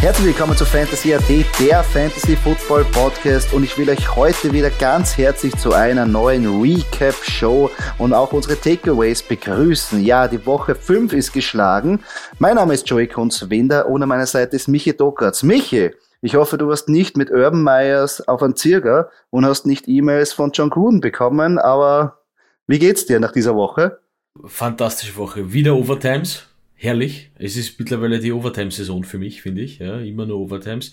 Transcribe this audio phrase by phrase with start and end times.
[0.00, 4.70] Herzlich willkommen zu Fantasy AT, der Fantasy Football Podcast und ich will euch heute wieder
[4.70, 7.68] ganz herzlich zu einer neuen Recap Show
[7.98, 10.00] und auch unsere Takeaways begrüßen.
[10.04, 12.04] Ja, die Woche 5 ist geschlagen.
[12.38, 15.42] Mein Name ist Joey Kunz-Winder und an meiner Seite ist Michi Dokratz.
[15.42, 15.90] Michi,
[16.22, 20.32] ich hoffe, du warst nicht mit Urban Myers auf einem Zirger und hast nicht E-Mails
[20.32, 22.20] von John Gruden bekommen, aber
[22.68, 23.98] wie geht's dir nach dieser Woche?
[24.44, 25.52] Fantastische Woche.
[25.52, 26.47] Wieder Overtimes
[26.78, 27.30] herrlich.
[27.38, 29.80] Es ist mittlerweile die Overtime-Saison für mich, finde ich.
[29.80, 30.92] Ja, immer nur Overtimes.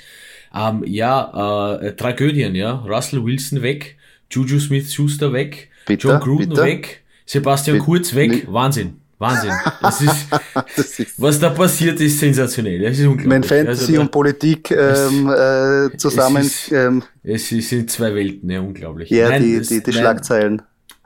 [0.54, 2.74] Ähm, ja, äh, Tragödien, ja.
[2.74, 3.96] Russell Wilson weg,
[4.30, 6.64] Juju Smith-Schuster weg, bitte, John Gruden bitte?
[6.64, 8.32] weg, Sebastian bitte, Kurz weg.
[8.32, 8.44] Nee.
[8.48, 8.96] Wahnsinn.
[9.20, 9.52] Wahnsinn.
[9.82, 10.28] Das ist,
[10.76, 12.82] das ist, was da passiert, ist sensationell.
[12.82, 13.30] Das ist unglaublich.
[13.30, 16.38] Wenn Fantasy also da, und Politik ähm, äh, zusammen.
[16.38, 19.10] Es, ist, ähm, es sind zwei Welten, ja, unglaublich.
[19.12, 20.64] Ja, nein, die, die, die Schlagzeilen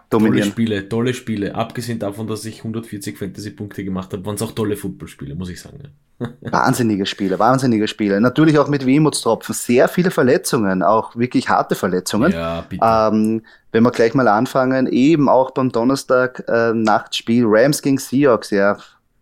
[0.09, 0.41] dominieren.
[0.41, 1.55] Tolle Spiele, tolle Spiele.
[1.55, 5.61] Abgesehen davon, dass ich 140 Fantasy-Punkte gemacht habe, waren es auch tolle Footballspiele, muss ich
[5.61, 5.89] sagen.
[6.41, 8.19] wahnsinnige Spiele, wahnsinnige Spiele.
[8.19, 9.55] Natürlich auch mit Wehmutstropfen.
[9.55, 12.31] Sehr viele Verletzungen, auch wirklich harte Verletzungen.
[12.31, 12.83] Ja, bitte.
[12.83, 18.51] Ähm, wenn wir gleich mal anfangen, eben auch beim Donnerstag äh, Nachtspiel Rams gegen Seahawks,
[18.51, 18.77] ja.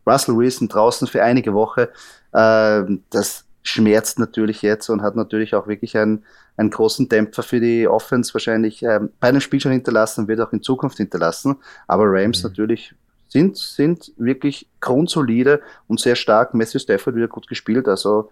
[0.07, 1.89] Russell Wilson draußen für einige Woche.
[2.31, 6.23] Äh, das schmerzt natürlich jetzt und hat natürlich auch wirklich ein,
[6.55, 10.53] einen großen Dämpfer für die Offense wahrscheinlich ähm, bei einem Spiel schon hinterlassen, wird auch
[10.53, 11.57] in Zukunft hinterlassen.
[11.87, 12.49] Aber Rams mhm.
[12.49, 12.93] natürlich
[13.27, 16.53] sind, sind wirklich grundsolide und sehr stark.
[16.53, 18.29] Matthew Stafford wieder gut gespielt, also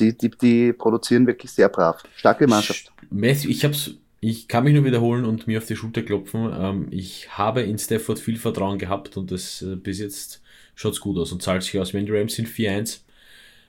[0.00, 2.02] die, die, die produzieren wirklich sehr brav.
[2.16, 2.92] Starke Mannschaft.
[3.10, 6.52] Matthew, ich hab's, ich kann mich nur wiederholen und mir auf die Schulter klopfen.
[6.52, 10.42] Ähm, ich habe in Stafford viel Vertrauen gehabt und das äh, bis jetzt
[10.74, 11.94] schaut's gut aus und zahlt sich aus.
[11.94, 13.02] Wenn die Rams sind 4-1,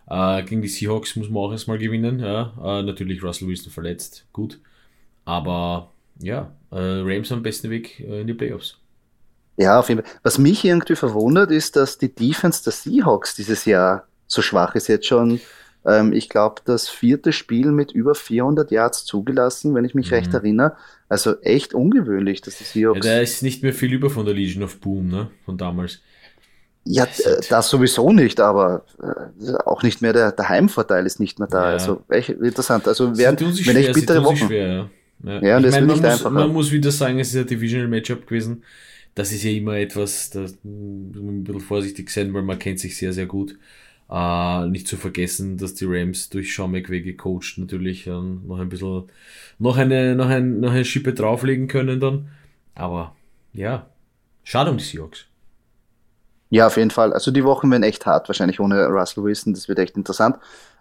[0.09, 2.19] äh, gegen die Seahawks muss man auch erstmal gewinnen.
[2.19, 2.53] Ja.
[2.63, 4.59] Äh, natürlich Russell Wilson verletzt, gut.
[5.25, 8.79] Aber ja, äh, Rams am besten Weg äh, in die Playoffs.
[9.57, 10.11] Ja, auf jeden Fall.
[10.23, 14.87] Was mich irgendwie verwundert, ist, dass die Defense der Seahawks dieses Jahr so schwach ist.
[14.87, 15.41] Jetzt schon,
[15.85, 20.15] ähm, ich glaube, das vierte Spiel mit über 400 Yards zugelassen, wenn ich mich mhm.
[20.15, 20.77] recht erinnere.
[21.09, 23.05] Also echt ungewöhnlich, dass die Seahawks.
[23.05, 25.31] Ja, da ist nicht mehr viel über von der Legion of Boom, ne?
[25.45, 26.01] Von damals.
[26.89, 31.37] Ja, äh, das sowieso nicht, aber äh, auch nicht mehr der, der Heimvorteil ist nicht
[31.39, 31.65] mehr da.
[31.65, 31.73] Ja.
[31.73, 32.87] Also echt interessant.
[32.87, 34.37] Also während, wenn ich bittere Wochen.
[34.37, 34.89] Schwer, ja.
[35.23, 37.87] Ja, ja und das meine, man, muss, man muss wieder sagen, es ist ein Divisional
[37.87, 38.63] Matchup gewesen.
[39.15, 42.79] Das ist ja immer etwas, da muss man ein bisschen vorsichtig sein, weil man kennt
[42.79, 43.57] sich sehr, sehr gut.
[44.09, 48.69] Äh, nicht zu vergessen, dass die Rams durch Sean McVay gecoacht natürlich äh, noch ein
[48.69, 49.03] bisschen,
[49.59, 52.29] noch eine, noch ein, noch eine Schippe drauflegen können dann.
[52.75, 53.15] Aber
[53.53, 53.89] ja,
[54.43, 55.25] schade um die Seahawks.
[56.49, 57.13] Ja, auf jeden Fall.
[57.13, 59.53] Also die Wochen werden echt hart, wahrscheinlich ohne Russell Wilson.
[59.53, 60.37] Das wird echt interessant.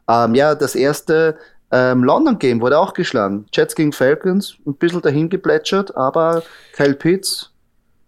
[0.09, 1.37] Ähm, ja, das erste
[1.73, 3.47] ähm, London Game wurde auch geschlagen.
[3.53, 6.43] Jets gegen Falcons, ein bisschen dahin geplätschert, aber
[6.75, 7.53] Kyle Pitts,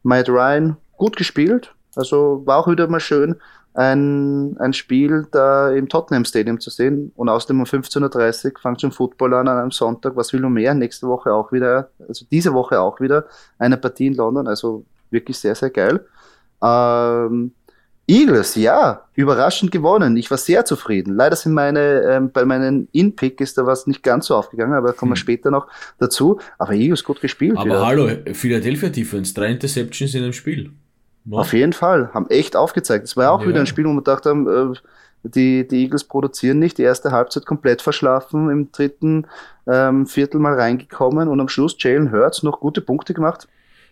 [0.04, 1.74] Matt Ryan, gut gespielt.
[1.96, 3.34] Also war auch wieder mal schön,
[3.75, 7.12] ein, ein Spiel da im Tottenham Stadium zu sehen.
[7.16, 10.16] Und außerdem um 15.30 Uhr fängt schon Football an an einem Sonntag.
[10.16, 10.75] Was will noch mehr?
[10.75, 13.26] Nächste Woche auch wieder, also diese Woche auch wieder
[13.58, 14.46] eine Partie in London.
[14.48, 16.04] Also wirklich sehr, sehr geil.
[16.62, 17.52] Ähm,
[18.10, 20.16] Eagles, ja, überraschend gewonnen.
[20.16, 21.14] Ich war sehr zufrieden.
[21.14, 24.88] Leider sind meine, ähm, bei meinen In-Pick ist da was nicht ganz so aufgegangen, aber
[24.88, 25.20] da kommen wir hm.
[25.20, 25.66] später noch
[25.98, 26.41] dazu.
[26.56, 27.58] Aber Eagles gut gespielt.
[27.58, 27.86] Aber wieder.
[27.86, 30.72] hallo, Philadelphia Defense, drei Interceptions in einem Spiel.
[31.26, 31.41] No?
[31.41, 33.04] Auf jeden Fall, haben echt aufgezeigt.
[33.04, 33.48] Es war auch ja.
[33.48, 34.75] wieder ein Spiel, wo wir gedacht haben, äh,
[35.22, 36.78] die, die Eagles produzieren nicht.
[36.78, 39.26] Die erste Halbzeit komplett verschlafen, im dritten
[39.66, 43.48] ähm, Viertel mal reingekommen und am Schluss Jalen Hurts noch gute Punkte gemacht.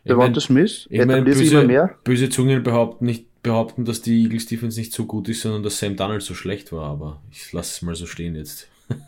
[0.08, 1.94] Devonta Smith, ich mein, böse, immer mehr.
[2.04, 5.78] Böse Zungen behaupten nicht behaupten, dass die Eagles Defense nicht so gut ist, sondern dass
[5.78, 8.68] Sam Donald so schlecht war, aber ich lasse es mal so stehen jetzt.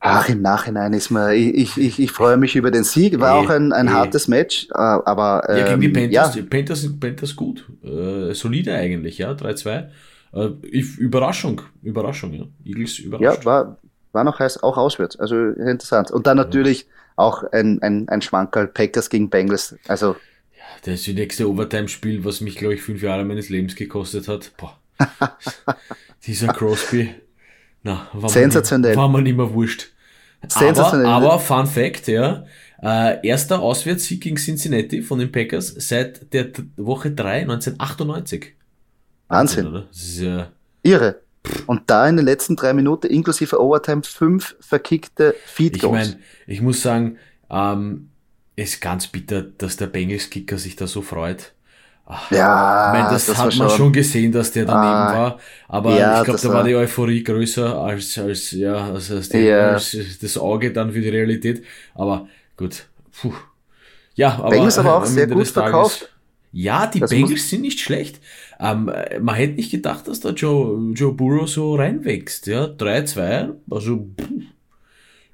[0.00, 3.38] Ach, im Nachhinein ist mir, ich, ich, ich freue mich über den Sieg, war e,
[3.38, 5.48] auch ein, ein hartes Match, äh, aber.
[5.48, 6.42] Ähm, ja, gegen die ähm, Panthers, ja.
[6.42, 9.88] Panthers, Panthers gut, äh, solide eigentlich, ja, 3-2.
[10.34, 10.46] Äh,
[10.98, 12.44] Überraschung, Überraschung, ja.
[12.64, 13.40] Eagles überrascht.
[13.40, 13.78] Ja, war,
[14.12, 16.10] war noch heiß, auch auswärts, also interessant.
[16.10, 16.86] Und dann natürlich ja.
[17.16, 20.16] auch ein, ein, ein Schwankerl, Packers gegen Bengals, also
[20.82, 24.52] das ist die nächste Overtime-Spiel, was mich, glaube ich, fünf Jahre meines Lebens gekostet hat.
[24.56, 24.78] Boah.
[26.26, 27.14] Dieser Crosby.
[27.82, 28.94] Na, war Sensationell.
[28.94, 29.92] Mir, war mir nicht mehr wurscht.
[30.46, 31.06] Sensationell.
[31.06, 32.44] Aber, aber Fun Fact, ja.
[32.82, 38.54] Äh, erster Auswärtssieg gegen Cincinnati von den Packers seit der Woche 3 1998.
[39.28, 39.64] Wahnsinn.
[39.66, 40.52] Wahnsinn das ist ja
[40.82, 41.20] Irre.
[41.66, 46.08] Und da in den letzten drei Minuten inklusive Overtime fünf verkickte Feed Goals.
[46.08, 47.18] Ich meine, ich muss sagen,
[47.50, 48.10] ähm,
[48.58, 51.52] ist ganz bitter, dass der Bengals-Kicker sich da so freut.
[52.10, 55.38] Ach, ja, ich meine, das, das hat man schon, gesehen, dass der daneben ah, war.
[55.68, 59.40] Aber ja, ich glaube, da war die Euphorie größer als, als, ja, als, als, die,
[59.40, 59.72] ja.
[59.72, 61.62] als das Auge dann für die Realität.
[61.94, 62.26] Aber
[62.56, 63.34] gut, puh.
[64.14, 66.10] Ja, aber, Bengals aber auch sehr gut verkauft.
[66.50, 68.20] Ja, die das Bengals sind nicht schlecht.
[68.58, 68.90] Ähm,
[69.20, 72.46] man hätte nicht gedacht, dass da Joe, Joe Burrow so reinwächst.
[72.46, 74.08] Ja, 3-2, also.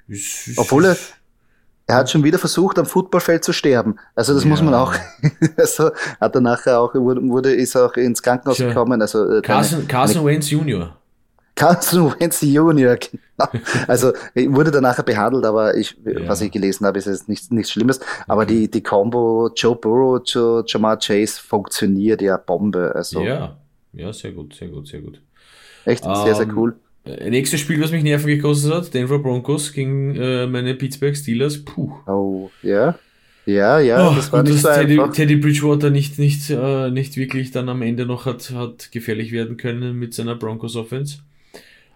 [0.07, 0.97] Ist, ist, Obwohl er,
[1.87, 3.97] er hat schon wieder versucht, am Footballfeld zu sterben.
[4.15, 4.49] Also das ja.
[4.49, 4.93] muss man auch.
[5.57, 8.69] also hat er nachher auch wurde ist auch ins Krankenhaus Sure.
[8.69, 9.01] gekommen.
[9.01, 10.95] Also äh, Carson, Carson Wentz Jr.
[11.53, 12.97] Carson Wentz Jr.
[12.97, 13.15] Genau.
[13.87, 14.13] Also
[14.47, 16.27] wurde dann nachher behandelt, aber ich, ja.
[16.27, 17.99] was ich gelesen habe, ist jetzt nichts, nichts Schlimmes.
[18.27, 18.61] Aber okay.
[18.61, 22.93] die, die Combo Joe Burrow, Joe, Jamar Chase funktioniert ja Bombe.
[22.95, 23.21] Also.
[23.21, 23.57] Ja,
[23.93, 25.21] ja, sehr gut, sehr gut, sehr gut.
[25.83, 26.75] Echt, sehr, sehr ähm, cool.
[27.05, 31.63] Äh, nächstes Spiel, was mich Nerven gekostet hat, Denver Broncos gegen äh, meine Pittsburgh Steelers.
[31.63, 31.91] Puh.
[32.07, 32.97] Oh, ja.
[33.45, 35.13] Ja, ja, oh, das war nicht so Teddy, einfach.
[35.13, 39.55] Teddy Bridgewater nicht, nicht, äh, nicht wirklich dann am Ende noch hat, hat gefährlich werden
[39.55, 41.19] können mit seiner Broncos Offense.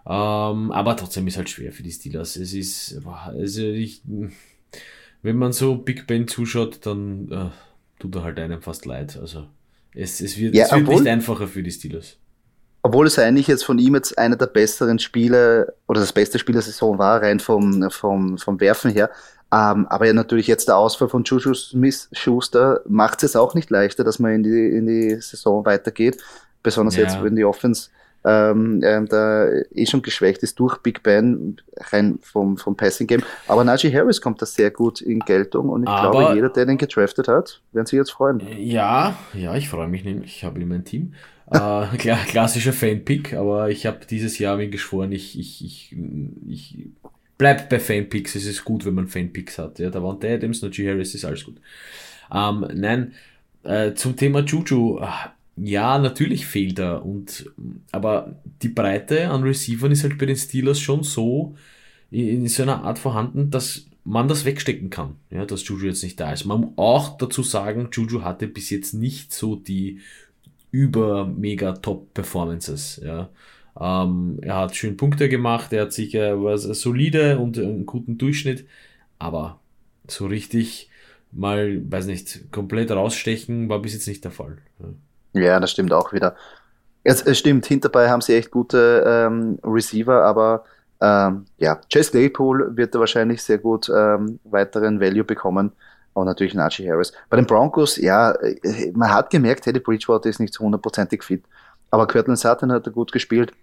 [0.06, 2.36] Ähm, aber trotzdem ist halt schwer für die Steelers.
[2.36, 4.04] Es ist, also ich,
[5.24, 7.50] wenn man so Big Ben zuschaut, dann äh,
[8.00, 9.18] tut er halt einem fast leid.
[9.18, 9.48] Also
[9.96, 12.18] es, es wird, ja, es wird nicht einfacher für die Steelers.
[12.82, 16.54] Obwohl es eigentlich jetzt von ihm jetzt einer der besseren Spiele oder das beste Spiel
[16.54, 19.10] der Saison war, rein vom, vom, vom Werfen her.
[19.52, 24.04] Ähm, aber ja, natürlich jetzt der Ausfall von Juju Smith-Schuster macht es auch nicht leichter,
[24.04, 26.18] dass man in die, in die Saison weitergeht.
[26.62, 27.04] Besonders ja.
[27.04, 27.90] jetzt, wenn die Offense
[28.26, 31.58] ähm, ähm, da eh schon geschwächt ist durch Big Ben
[31.92, 33.24] rein vom, vom Passing Game.
[33.48, 36.66] Aber Najee Harris kommt da sehr gut in Geltung und ich Aber, glaube, jeder, der
[36.66, 38.42] den gedraftet hat, werden sich jetzt freuen.
[38.58, 40.38] Ja, ja, ich freue mich nämlich.
[40.38, 41.14] Ich habe ihn in meinem Team.
[41.52, 45.96] Äh, klassischer Fanpick, aber ich habe dieses Jahr mir geschworen, ich, ich, ich,
[46.48, 46.78] ich
[47.38, 48.36] bleib bei Fanpicks.
[48.36, 49.80] Es ist gut, wenn man Fanpicks hat.
[49.80, 51.58] Ja, da waren Adams, Najee Harris, ist alles gut.
[52.34, 53.14] Ähm, nein,
[53.64, 55.00] äh, zum Thema Juju
[55.62, 57.06] ja, natürlich fehlt er.
[57.06, 57.50] Und,
[57.92, 61.56] aber die Breite an Receivern ist halt bei den Steelers schon so
[62.12, 66.20] in so einer Art vorhanden, dass man das wegstecken kann, ja, dass Juju jetzt nicht
[66.20, 66.46] da ist.
[66.46, 70.00] Man muss auch dazu sagen, Juju hatte bis jetzt nicht so die
[70.72, 73.30] über mega top Performances, ja.
[73.80, 78.66] Ähm, er hat schön Punkte gemacht, er hat sicher was solide und einen guten Durchschnitt,
[79.20, 79.60] aber
[80.08, 80.90] so richtig
[81.32, 84.58] mal, weiß nicht, komplett rausstechen war bis jetzt nicht der Fall.
[84.80, 84.88] Ja.
[85.34, 86.36] Ja, das stimmt auch wieder.
[87.04, 90.66] Es, es stimmt, hinterbei haben sie echt gute ähm, Receiver, aber
[91.02, 95.72] ähm, ja, Chase Claypool wird da wahrscheinlich sehr gut ähm, weiteren Value bekommen.
[96.20, 97.14] Und natürlich Najee Harris.
[97.30, 101.44] Bei den Broncos, ja, äh, man hat gemerkt, Teddy Bridgewater ist nicht so hundertprozentig fit.
[101.92, 103.54] Aber Cortland Sutton hat er gut gespielt.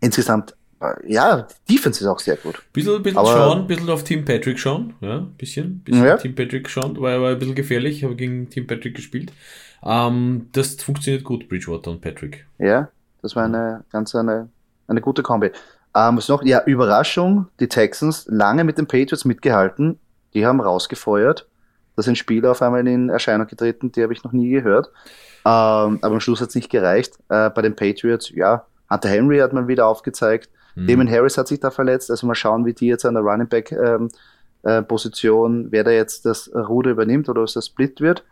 [0.00, 2.62] Insgesamt, äh, ja, Defense ist auch sehr gut.
[2.72, 6.16] Bisschen, bisschen aber, schauen, bisschen auf Team Patrick schauen, ja, bisschen, bisschen ja.
[6.16, 9.32] Team Patrick schauen, weil er war ein bisschen gefährlich, habe gegen Team Patrick gespielt.
[9.82, 12.46] Ähm, das funktioniert gut, Bridgewater und Patrick.
[12.58, 12.88] Ja,
[13.20, 14.48] das war eine ganz eine,
[14.86, 15.50] eine gute Kombi.
[15.94, 16.44] Ähm, was noch?
[16.44, 19.98] Ja, Überraschung, die Texans lange mit den Patriots mitgehalten,
[20.34, 21.48] die haben rausgefeuert.
[21.96, 24.88] Da sind Spieler auf einmal in Erscheinung getreten, die habe ich noch nie gehört.
[25.44, 27.18] Ähm, aber am Schluss hat es nicht gereicht.
[27.28, 30.50] Äh, bei den Patriots, ja, Hunter Henry hat man wieder aufgezeigt.
[30.74, 30.86] Mhm.
[30.86, 32.10] Damon Harris hat sich da verletzt.
[32.10, 34.08] Also mal schauen, wie die jetzt an der Running Back ähm,
[34.62, 38.24] äh, Position, wer da jetzt das Ruder übernimmt oder was das Split wird.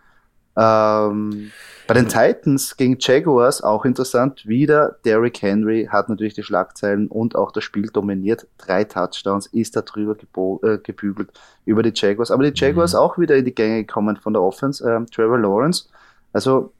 [0.58, 1.50] Ähm,
[1.86, 4.46] bei den Titans gegen Jaguars auch interessant.
[4.46, 8.46] Wieder Derrick Henry hat natürlich die Schlagzeilen und auch das Spiel dominiert.
[8.58, 10.14] Drei Touchdowns ist da drüber
[10.62, 11.30] äh, gebügelt
[11.64, 12.30] über die Jaguars.
[12.30, 12.98] Aber die Jaguars mhm.
[12.98, 14.86] auch wieder in die Gänge gekommen von der Offense.
[14.86, 15.88] Ähm, Trevor Lawrence.
[16.34, 16.74] Also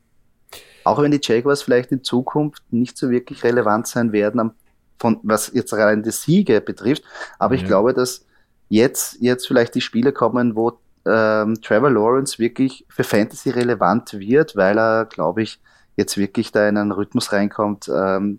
[0.85, 4.52] auch wenn die Jaguars vielleicht in Zukunft nicht so wirklich relevant sein werden, am,
[4.99, 7.02] von, was jetzt rein die Siege betrifft.
[7.38, 7.62] Aber ja.
[7.62, 8.26] ich glaube, dass
[8.68, 14.56] jetzt, jetzt vielleicht die Spiele kommen, wo ähm, Trevor Lawrence wirklich für Fantasy relevant wird,
[14.56, 15.58] weil er, glaube ich,
[15.96, 18.38] jetzt wirklich da in einen Rhythmus reinkommt, ähm,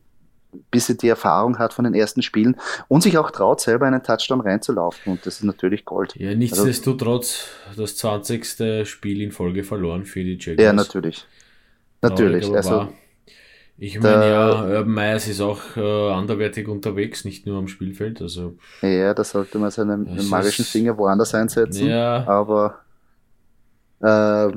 [0.72, 2.56] bis er die Erfahrung hat von den ersten Spielen
[2.88, 5.14] und sich auch traut, selber einen Touchdown reinzulaufen.
[5.14, 6.16] Und das ist natürlich Gold.
[6.16, 8.88] Ja, nichtsdestotrotz also, das 20.
[8.88, 10.64] Spiel in Folge verloren für die Jaguars.
[10.64, 11.26] Ja, natürlich.
[12.02, 12.50] Natürlich.
[12.52, 12.88] Also,
[13.80, 18.22] ich meine, ja, Urban Myers ist auch äh, anderwertig unterwegs, nicht nur am Spielfeld.
[18.22, 21.88] Also, ja, da sollte man seinen magischen ist, Finger woanders einsetzen.
[21.88, 22.28] Ja.
[22.28, 22.80] Aber
[24.02, 24.52] äh,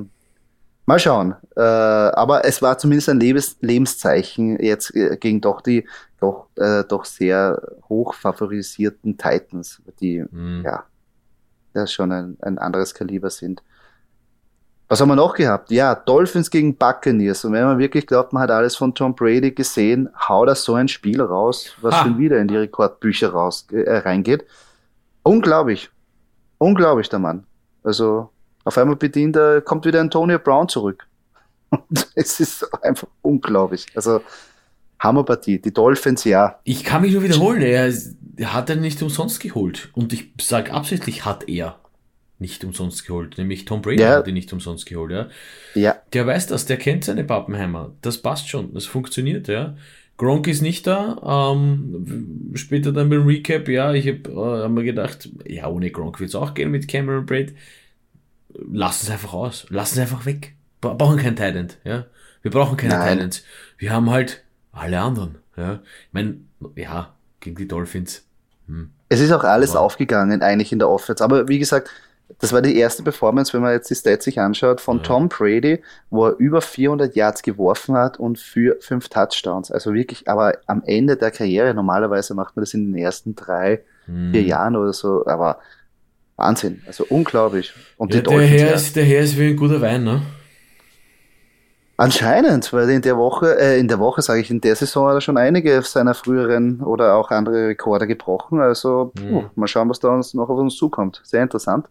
[0.87, 1.37] mal schauen.
[1.57, 5.87] Äh, aber es war zumindest ein Lebens Lebenszeichen jetzt äh, gegen doch die
[6.21, 10.63] doch, äh, doch sehr hoch favorisierten Titans, die mhm.
[10.65, 10.85] ja,
[11.75, 13.63] ja schon ein, ein anderes Kaliber sind.
[14.93, 15.71] Was haben wir noch gehabt?
[15.71, 17.47] Ja, Dolphins gegen Buccaneers.
[17.47, 20.75] Und wenn man wirklich glaubt, man hat alles von Tom Brady gesehen, haut er so
[20.75, 22.03] ein Spiel raus, was ha.
[22.03, 24.45] schon wieder in die Rekordbücher raus, äh, reingeht.
[25.23, 25.89] Unglaublich.
[26.59, 27.47] Unglaublich, der Mann.
[27.83, 28.29] Also,
[28.65, 31.07] auf einmal bedient er, kommt wieder Antonio Brown zurück.
[31.71, 33.87] Und es ist einfach unglaublich.
[33.95, 34.21] Also,
[35.01, 35.59] Hammerpartie.
[35.59, 36.59] Die Dolphins, ja.
[36.65, 37.63] Ich kann mich nur wiederholen.
[37.63, 37.91] Er,
[38.37, 39.89] er hat er nicht umsonst geholt.
[39.95, 41.79] Und ich sage absichtlich, hat er.
[42.43, 44.17] Nicht umsonst geholt, nämlich Tom Brady ja.
[44.17, 45.29] hat ihn nicht umsonst geholt, ja.
[45.75, 45.97] Ja.
[46.13, 47.93] Der weiß das, der kennt seine Pappenheimer.
[48.03, 49.75] Das passt schon, das funktioniert, ja.
[50.19, 51.53] Gronk ist nicht da.
[51.55, 56.21] Ähm, später dann beim Recap, ja, ich habe äh, hab mir gedacht, ja, ohne Gronk
[56.21, 57.55] wird es auch gehen mit Cameron Braid.
[58.71, 59.67] Lass es einfach aus.
[59.71, 60.55] Lass es einfach weg.
[60.83, 62.07] Wir brauchen kein Talent, ja.
[62.43, 63.09] Wir brauchen keine Nein.
[63.09, 63.45] Talents.
[63.79, 65.81] Wir haben halt alle anderen, ja.
[66.07, 66.37] Ich meine,
[66.77, 68.25] ja, gegen die Dolphins.
[68.67, 68.91] Hm.
[69.09, 71.23] Es ist auch alles Aber aufgegangen, eigentlich in der Offense.
[71.23, 71.91] Aber wie gesagt,
[72.39, 75.03] das war die erste Performance, wenn man jetzt die Stats sich anschaut, von ja.
[75.03, 79.71] Tom Brady, wo er über 400 Yards geworfen hat und für fünf Touchdowns.
[79.71, 83.83] Also wirklich, aber am Ende der Karriere, normalerweise macht man das in den ersten drei,
[84.07, 84.33] hm.
[84.33, 85.59] vier Jahren oder so, aber
[86.37, 87.73] Wahnsinn, also unglaublich.
[87.97, 90.23] Und ja, der, Herr ist, der Herr ist wie ein guter Wein, ne?
[91.99, 95.15] Anscheinend, weil in der Woche, äh, in der Woche sage ich, in der Saison hat
[95.15, 98.61] er schon einige seiner früheren oder auch andere Rekorde gebrochen.
[98.61, 99.29] Also mhm.
[99.29, 101.21] puh, mal schauen, was da uns noch auf uns zukommt.
[101.23, 101.87] Sehr interessant.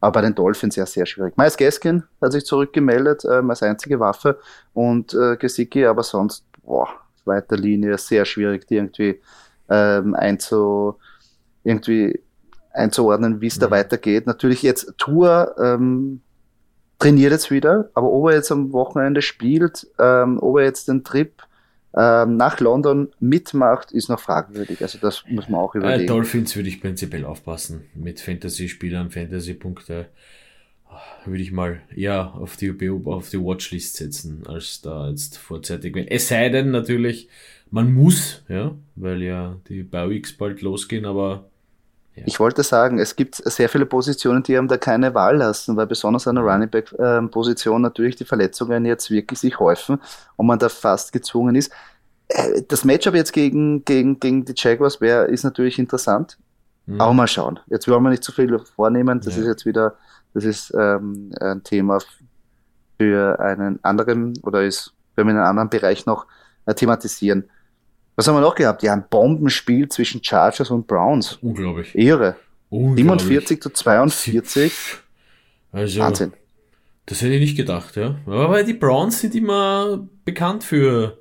[0.00, 1.36] Aber bei den Dolphins ja sehr schwierig.
[1.36, 4.38] Miles Gaskin hat sich zurückgemeldet ähm, als einzige Waffe
[4.74, 6.88] und äh, Gesicki, aber sonst, boah,
[7.24, 9.20] weiter Linie sehr schwierig, die irgendwie
[9.68, 10.96] ähm, einzu,
[11.64, 12.20] irgendwie
[12.72, 13.60] einzuordnen, wie es mhm.
[13.60, 14.26] da weitergeht.
[14.26, 16.20] Natürlich jetzt Tour ähm,
[16.98, 21.04] trainiert jetzt wieder, aber ob er jetzt am Wochenende spielt, ähm, ob er jetzt den
[21.04, 21.42] Trip
[21.96, 24.82] ähm, nach London mitmacht, ist noch fragwürdig.
[24.82, 26.04] Also das muss man auch äh, überlegen.
[26.04, 27.86] Äh, Dolphins würde ich prinzipiell aufpassen.
[27.94, 30.06] Mit Fantasy-Spielern, Fantasy-Punkte
[31.24, 32.70] würde ich mal eher auf die,
[33.04, 35.96] auf die Watchlist setzen, als da jetzt vorzeitig.
[36.08, 37.28] Es sei denn natürlich,
[37.70, 41.50] man muss, ja, weil ja die Bauweeks bald losgehen, aber
[42.24, 45.86] ich wollte sagen, es gibt sehr viele Positionen, die haben da keine Wahl lassen, weil
[45.86, 50.00] besonders an der Running Back ähm, Position natürlich die Verletzungen jetzt wirklich sich häufen
[50.36, 51.70] und man da fast gezwungen ist.
[52.28, 56.38] Äh, das Matchup jetzt gegen, gegen, gegen die Jaguars wäre, ist natürlich interessant.
[56.86, 57.00] Mhm.
[57.00, 57.58] Aber mal schauen.
[57.66, 59.20] Jetzt wollen wir nicht zu viel vornehmen.
[59.20, 59.42] Das ja.
[59.42, 59.94] ist jetzt wieder,
[60.32, 61.98] das ist ähm, ein Thema
[62.98, 66.26] für einen anderen oder ist, wenn wir in einem anderen Bereich noch
[66.64, 67.50] äh, thematisieren.
[68.16, 68.82] Was haben wir noch gehabt?
[68.82, 71.38] Ja, ein Bombenspiel zwischen Chargers und Browns.
[71.42, 71.94] Unglaublich.
[71.94, 72.36] Irre.
[72.70, 73.04] Unglaublich.
[73.04, 74.72] 47 zu 42.
[75.72, 76.32] Also, Wahnsinn.
[77.04, 78.16] Das hätte ich nicht gedacht, ja.
[78.26, 81.18] Aber die Browns sind immer bekannt für,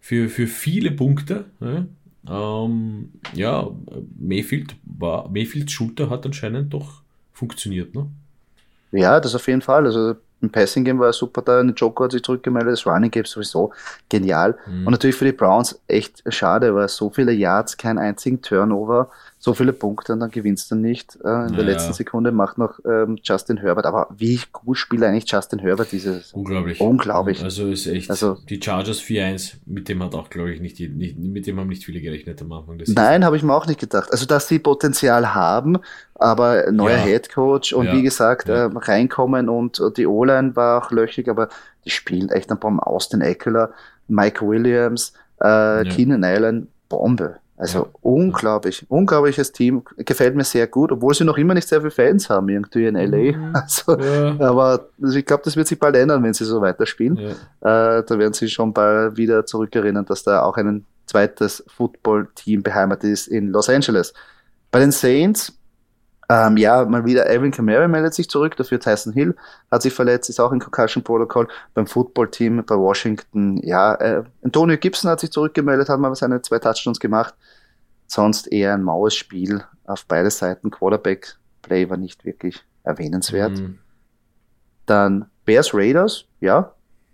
[0.00, 1.46] für, für viele Punkte.
[1.60, 3.68] Ja, ähm, ja
[4.18, 8.06] Mayfield war, Mayfields Schulter hat anscheinend doch funktioniert, ne?
[8.92, 9.84] Ja, das auf jeden Fall.
[9.84, 13.10] Also im Passing Game war er super da, ein Joker hat sich zurückgemeldet, das Running
[13.10, 13.72] Game sowieso
[14.08, 14.56] genial.
[14.66, 14.86] Mhm.
[14.86, 19.10] Und natürlich für die Browns echt schade, weil so viele Yards, kein einzigen Turnover
[19.46, 21.16] so viele Punkte und dann gewinnst du nicht.
[21.24, 23.86] Äh, in der letzten Sekunde macht noch ähm, Justin Herbert.
[23.86, 26.32] Aber wie gut spielt eigentlich Justin Herbert dieses?
[26.32, 26.80] Unglaublich.
[26.80, 27.44] Unglaublich.
[27.44, 28.10] Also ist echt.
[28.10, 31.68] Also, die Chargers 4-1, mit dem hat auch, glaube ich, nicht, nicht, mit dem haben
[31.68, 32.78] nicht viele gerechnet am Anfang.
[32.78, 34.10] Des Nein, habe ich mir auch nicht gedacht.
[34.10, 35.78] Also, dass sie Potenzial haben,
[36.16, 37.04] aber neuer ja.
[37.04, 37.92] Head Coach und ja.
[37.92, 41.50] wie gesagt, äh, reinkommen und die O-Line war auch löchig, aber
[41.84, 43.70] die spielen echt ein paar Austin Eckler,
[44.08, 47.36] Mike Williams, äh, Keenan Allen, Bombe.
[47.58, 51.90] Also unglaublich, unglaubliches Team, gefällt mir sehr gut, obwohl sie noch immer nicht sehr viele
[51.90, 53.36] Fans haben irgendwie in LA.
[53.36, 53.52] Mhm.
[53.54, 54.38] Also, ja.
[54.40, 57.16] Aber ich glaube, das wird sich bald ändern, wenn sie so weiterspielen.
[57.16, 57.98] Ja.
[57.98, 63.10] Äh, da werden sie schon bald wieder zurückerinnern, dass da auch ein zweites Football-Team beheimatet
[63.10, 64.12] ist in Los Angeles.
[64.70, 65.56] Bei den Saints
[66.28, 69.36] ähm, ja, mal wieder Alvin Kamara meldet sich zurück, dafür Tyson Hill
[69.70, 71.46] hat sich verletzt, ist auch in Concussion Protocol.
[71.74, 76.58] Beim Football-Team bei Washington, ja, äh, Antonio Gibson hat sich zurückgemeldet, hat mal seine zwei
[76.58, 77.34] Touchdowns gemacht.
[78.08, 80.70] Sonst eher ein maues Spiel auf beide Seiten.
[80.70, 83.52] Quarterback-Play war nicht wirklich erwähnenswert.
[83.52, 83.78] Mhm.
[84.86, 86.72] Dann Bears Raiders, ja,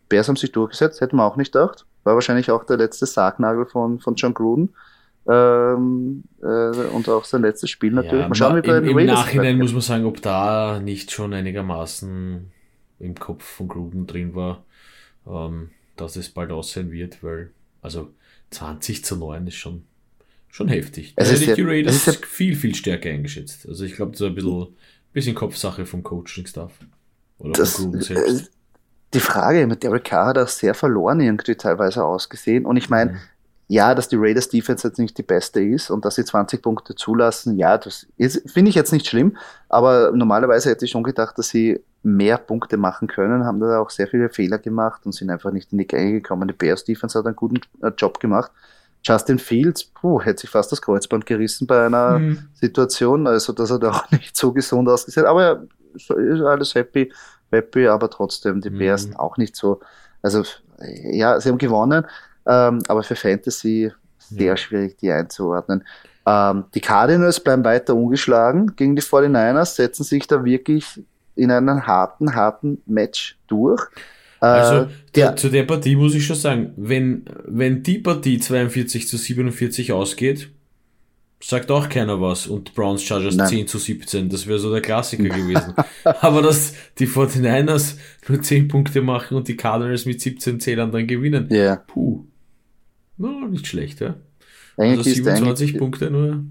[0.08, 1.86] Bears haben sich durchgesetzt, hätten wir auch nicht gedacht.
[2.04, 4.74] War wahrscheinlich auch der letzte Sargnagel von, von John Gruden.
[5.28, 8.22] Ähm, äh, und auch sein letztes Spiel natürlich.
[8.22, 11.32] Ja, mal schauen, wie bei Im, im Nachhinein muss man sagen, ob da nicht schon
[11.32, 12.50] einigermaßen
[12.98, 14.64] im Kopf von Gruden drin war,
[15.26, 17.50] ähm, dass es bald aussehen wird, weil,
[17.82, 18.10] also
[18.50, 19.84] 20 zu 9 ist schon,
[20.48, 21.14] schon heftig.
[21.16, 23.68] Da hätte ich die Raiders ja, viel, viel stärker eingeschätzt.
[23.68, 24.66] Also ich glaube, das ist ein bisschen,
[25.12, 26.72] bisschen Kopfsache vom Coaching-Staff.
[27.38, 28.46] Oder das, von Gruden selbst.
[28.46, 28.50] Äh,
[29.14, 32.64] die Frage mit Derek Carr hat auch sehr verloren irgendwie teilweise ausgesehen.
[32.66, 33.18] Und ich meine, mhm
[33.72, 36.94] ja, dass die Raiders Defense jetzt nicht die beste ist und dass sie 20 Punkte
[36.94, 38.06] zulassen, ja, das
[38.44, 39.38] finde ich jetzt nicht schlimm,
[39.70, 43.88] aber normalerweise hätte ich schon gedacht, dass sie mehr Punkte machen können, haben da auch
[43.88, 46.48] sehr viele Fehler gemacht und sind einfach nicht in die Gänge gekommen.
[46.48, 48.50] Die Bears Defense hat einen guten äh, Job gemacht.
[49.02, 52.48] Justin Fields, puh, hätte sich fast das Kreuzband gerissen bei einer mhm.
[52.52, 55.62] Situation, also das hat auch nicht so gesund ausgesehen, aber
[55.94, 57.10] ist alles happy,
[57.50, 59.16] happy, aber trotzdem die Bears mhm.
[59.16, 59.80] auch nicht so,
[60.20, 60.42] also
[61.10, 62.04] ja, sie haben gewonnen,
[62.46, 65.84] ähm, aber für Fantasy sehr schwierig, die einzuordnen.
[66.26, 70.86] Ähm, die Cardinals bleiben weiter ungeschlagen gegen die 49ers, setzen sich da wirklich
[71.34, 73.82] in einem harten, harten Match durch.
[74.40, 79.06] Also äh, der, zu der Partie muss ich schon sagen, wenn, wenn die Partie 42
[79.06, 80.50] zu 47 ausgeht,
[81.40, 83.48] sagt auch keiner was und Browns Chargers Nein.
[83.48, 85.74] 10 zu 17, das wäre so der Klassiker gewesen.
[86.04, 87.94] Aber dass die 49ers
[88.28, 91.76] nur 10 Punkte machen und die Cardinals mit 17 Zählern dann gewinnen, yeah.
[91.76, 92.24] puh,
[93.30, 94.14] no, nicht schlecht, ja.
[94.76, 96.44] Eigentlich also 27 Punkte nur.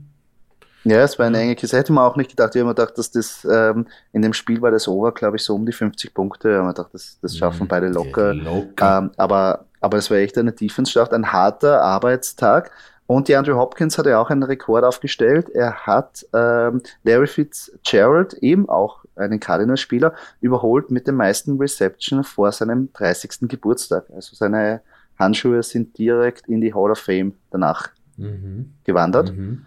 [0.84, 1.78] Ja, es war eine enge Kiste.
[1.78, 2.56] Hätte man auch nicht gedacht.
[2.56, 5.44] Ich habe mir gedacht, dass das ähm, in dem Spiel war das Over, glaube ich,
[5.44, 6.50] so um die 50 Punkte.
[6.50, 7.68] Ich habe mir gedacht, das, das schaffen mhm.
[7.68, 8.34] beide locker.
[8.34, 8.98] locker.
[8.98, 12.72] Ähm, aber, aber es war echt eine Defense-Start, ein harter Arbeitstag.
[13.06, 15.50] Und die Andrew Hopkins hat ja auch einen Rekord aufgestellt.
[15.50, 22.52] Er hat ähm, Larry Fitzgerald, eben auch einen Cardinals-Spieler, überholt mit den meisten Reception vor
[22.52, 23.50] seinem 30.
[23.50, 24.06] Geburtstag.
[24.16, 24.82] Also seine
[25.22, 28.74] Handschuhe sind direkt in die Hall of Fame danach mhm.
[28.84, 29.34] gewandert.
[29.34, 29.66] Mhm.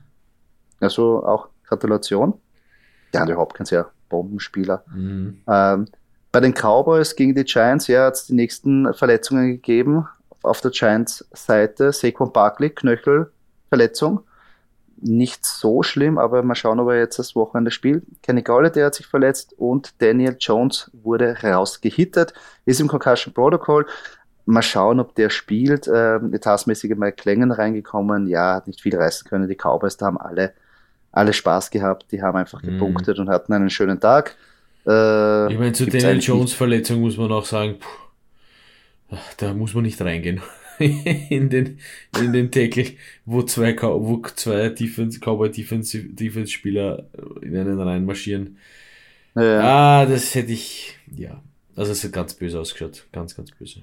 [0.80, 2.34] Also auch Gratulation.
[3.12, 4.84] Der Andrew Hopkins, ja, Bombenspieler.
[4.94, 5.40] Mhm.
[5.48, 5.86] Ähm,
[6.32, 10.08] bei den Cowboys gegen die Giants, ja, hat es die nächsten Verletzungen gegeben.
[10.42, 14.20] Auf der Giants-Seite Saquon Barkley, Knöchelverletzung.
[14.96, 18.04] Nicht so schlimm, aber mal schauen, ob er jetzt das Wochenende spielt.
[18.22, 22.32] Kenny Galladay hat sich verletzt und Daniel Jones wurde rausgehittet,
[22.64, 23.86] ist im Concussion Protocol.
[24.46, 25.88] Mal schauen, ob der spielt.
[25.88, 28.26] Ähm, etatmäßige Mike Klängen reingekommen.
[28.26, 29.48] Ja, hat nicht viel reißen können.
[29.48, 30.52] Die Cowboys, da haben alle
[31.14, 32.72] alle Spaß gehabt, die haben einfach mhm.
[32.72, 34.36] gepunktet und hatten einen schönen Tag.
[34.86, 39.84] Äh, ich meine, zu Daniel Jones Verletzung muss man auch sagen, puh, da muss man
[39.84, 40.42] nicht reingehen.
[40.78, 41.78] in den,
[42.20, 47.06] in den Tackle, wo zwei, wo zwei Defense, Cowboy Defense, Defense Spieler
[47.42, 48.58] in einen reinmarschieren.
[49.36, 50.00] Ja.
[50.00, 51.40] Ah, das hätte ich, ja.
[51.76, 53.06] Also es hat ganz böse ausgeschaut.
[53.12, 53.82] Ganz, ganz böse.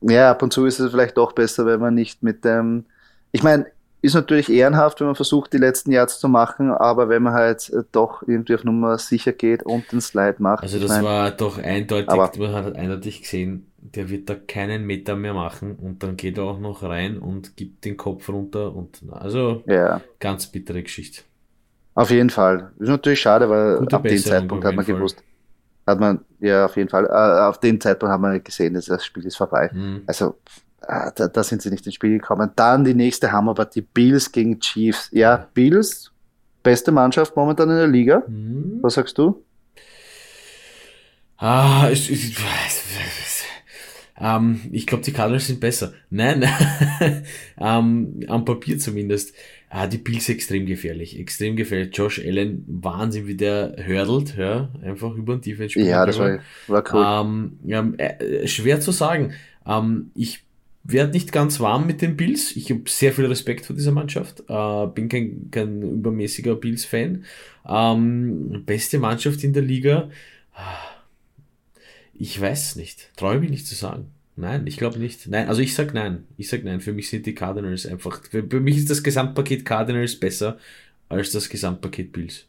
[0.00, 2.84] Ja, ab und zu ist es vielleicht doch besser, wenn man nicht mit dem,
[3.32, 3.66] ich meine,
[4.04, 7.70] ist natürlich ehrenhaft, wenn man versucht, die letzten Yards zu machen, aber wenn man halt
[7.70, 10.62] äh, doch irgendwie auf Nummer sicher geht und den Slide macht.
[10.62, 15.16] Also das mein, war doch eindeutig, man hat eindeutig gesehen, der wird da keinen Meter
[15.16, 19.00] mehr machen und dann geht er auch noch rein und gibt den Kopf runter und
[19.10, 20.02] also ja.
[20.20, 21.22] ganz bittere Geschichte.
[21.94, 22.72] Auf jeden Fall.
[22.78, 24.96] Ist natürlich schade, weil Gute ab dem Zeitpunkt hat man Fall.
[24.96, 25.22] gewusst,
[25.86, 29.04] hat man, ja, auf jeden Fall, äh, auf dem Zeitpunkt hat man gesehen, dass das
[29.04, 29.70] Spiel ist vorbei.
[29.72, 30.02] Mhm.
[30.06, 30.36] Also
[30.88, 32.50] Ah, da, da, sind sie nicht ins Spiel gekommen.
[32.56, 35.08] Dann die nächste Hammerpartie, Bills gegen Chiefs.
[35.12, 36.12] Ja, Bills,
[36.62, 38.22] beste Mannschaft momentan in der Liga.
[38.26, 38.78] Mhm.
[38.82, 39.42] Was sagst du?
[41.36, 42.36] Ah, ich, ich,
[44.20, 45.92] ähm, ich glaube, die Cardinals sind besser.
[46.10, 46.44] Nein,
[47.60, 49.34] ähm, am Papier zumindest.
[49.70, 51.96] Ah, die Bills extrem gefährlich, extrem gefährlich.
[51.96, 55.80] Josh Allen, Wahnsinn, wie der hördelt, ja, einfach über den Defense.
[55.80, 57.58] Ja, das war, war cool.
[57.66, 59.32] Ähm, äh, schwer zu sagen.
[59.66, 60.44] Ähm, ich
[60.84, 62.54] werde nicht ganz warm mit den Bills.
[62.54, 64.44] Ich habe sehr viel Respekt vor dieser Mannschaft.
[64.48, 67.24] Äh, bin kein, kein übermäßiger Bills-Fan.
[67.66, 70.10] Ähm, beste Mannschaft in der Liga.
[72.14, 73.10] Ich weiß nicht.
[73.16, 74.10] Traue mich nicht zu sagen.
[74.36, 75.28] Nein, ich glaube nicht.
[75.28, 76.24] Nein, also ich sag nein.
[76.36, 76.80] Ich sag nein.
[76.80, 78.22] Für mich sind die Cardinals einfach.
[78.30, 80.58] Für, für mich ist das Gesamtpaket Cardinals besser
[81.08, 82.46] als das Gesamtpaket Bills.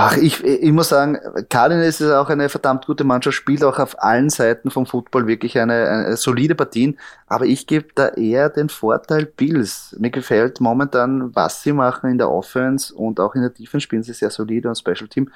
[0.00, 4.00] Ach, ich, ich muss sagen, Cardinals ist auch eine verdammt gute Mannschaft, spielt auch auf
[4.00, 8.68] allen Seiten vom Football wirklich eine, eine solide Partien, aber ich gebe da eher den
[8.68, 9.96] Vorteil Bills.
[9.98, 14.04] Mir gefällt momentan, was sie machen in der Offense und auch in der Defense spielen
[14.04, 15.32] sie sehr solide und Special Team.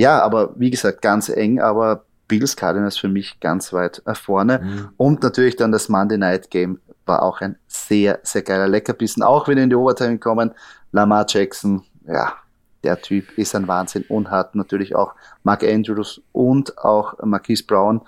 [0.00, 4.60] Ja, aber wie gesagt, ganz eng, aber Bills Cardinals für mich ganz weit vorne.
[4.60, 4.88] Mhm.
[4.96, 9.46] Und natürlich dann das Monday Night Game war auch ein sehr, sehr geiler Leckerbissen, auch
[9.46, 10.52] wenn in die Overtime kommen.
[10.92, 12.32] Lamar Jackson, ja,
[12.82, 18.00] der Typ ist ein Wahnsinn und hat natürlich auch Mark Andrews und auch Marquise Brown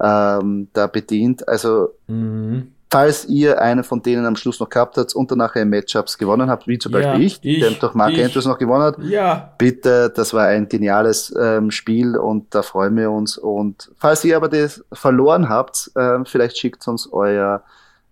[0.00, 1.48] ähm, da bedient.
[1.48, 2.74] Also mhm.
[2.90, 6.50] Falls ihr einen von denen am Schluss noch gehabt habt und danach in Matchups gewonnen
[6.50, 8.98] habt, wie zum Beispiel ja, ich, ich, der durch Mark ich, Andrews noch gewonnen hat,
[8.98, 9.52] ja.
[9.58, 13.38] bitte, das war ein geniales ähm, Spiel und da freuen wir uns.
[13.38, 17.62] Und falls ihr aber das verloren habt, äh, vielleicht schickt uns euer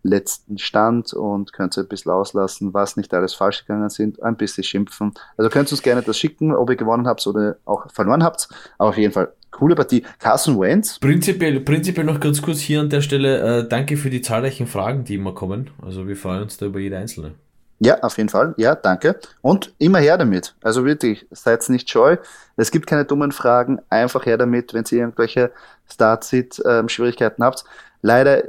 [0.05, 4.37] letzten Stand und könnt ihr ein bisschen auslassen, was nicht alles falsch gegangen sind, ein
[4.37, 5.13] bisschen schimpfen.
[5.37, 8.49] Also könnt ihr uns gerne das schicken, ob ihr gewonnen habt oder auch verloren habt.
[8.79, 10.05] Aber auf jeden Fall coole Partie.
[10.19, 10.99] Carson Wentz.
[10.99, 15.05] Prinzipiell, prinzipiell noch ganz kurz hier an der Stelle, äh, danke für die zahlreichen Fragen,
[15.05, 15.71] die immer kommen.
[15.83, 17.33] Also wir freuen uns da über jede einzelne.
[17.81, 18.55] Ja, auf jeden Fall.
[18.57, 19.21] Ja, danke.
[19.41, 20.57] Und immer her damit.
[20.63, 22.17] Also wirklich, seid nicht scheu.
[22.57, 23.79] Es gibt keine dummen Fragen.
[23.89, 25.53] Einfach her damit, wenn ihr irgendwelche
[25.89, 27.65] Start-Sit-Schwierigkeiten habt.
[28.03, 28.43] Leider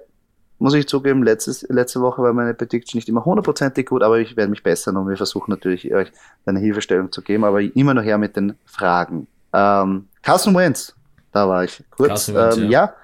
[0.57, 4.35] muss ich zugeben, letztes, letzte Woche war meine Prediction nicht immer hundertprozentig gut, aber ich
[4.35, 6.11] werde mich bessern und wir versuchen natürlich euch
[6.45, 9.27] eine Hilfestellung zu geben, aber immer noch her mit den Fragen.
[9.53, 10.95] Ähm, Carson Wentz,
[11.31, 12.33] da war ich kurz.
[12.33, 12.85] Wentz, ähm, ja.
[12.85, 12.95] ja.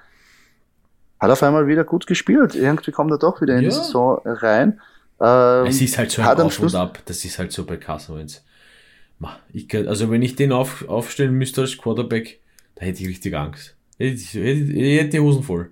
[1.18, 2.54] hat auf einmal wieder gut gespielt.
[2.54, 3.68] Irgendwie kommt er doch wieder in ja.
[3.68, 4.80] die Saison rein.
[5.20, 8.18] Ähm, es ist halt so ein Auf und Ab, das ist halt so bei Carson
[8.18, 8.44] Wentz.
[9.52, 12.40] ich also wenn ich den auf, aufstellen müsste als Quarterback,
[12.74, 13.74] da hätte ich richtig Angst.
[13.98, 15.70] Ich hätte, ich hätte die Hosen voll.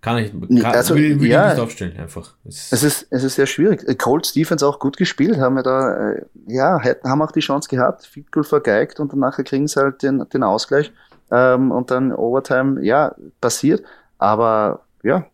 [0.00, 2.34] Kann ich, kann, also, will, will ja, ich nicht aufstellen, einfach.
[2.46, 3.86] Es, es, ist, es ist sehr schwierig.
[3.98, 8.06] Cold Stephens auch gut gespielt, haben wir da, äh, ja, haben auch die Chance gehabt,
[8.06, 10.90] Field Goal vergeigt und dann nachher kriegen sie halt den, den Ausgleich
[11.30, 13.82] ähm, und dann Overtime, ja, passiert.
[14.16, 15.26] Aber ja,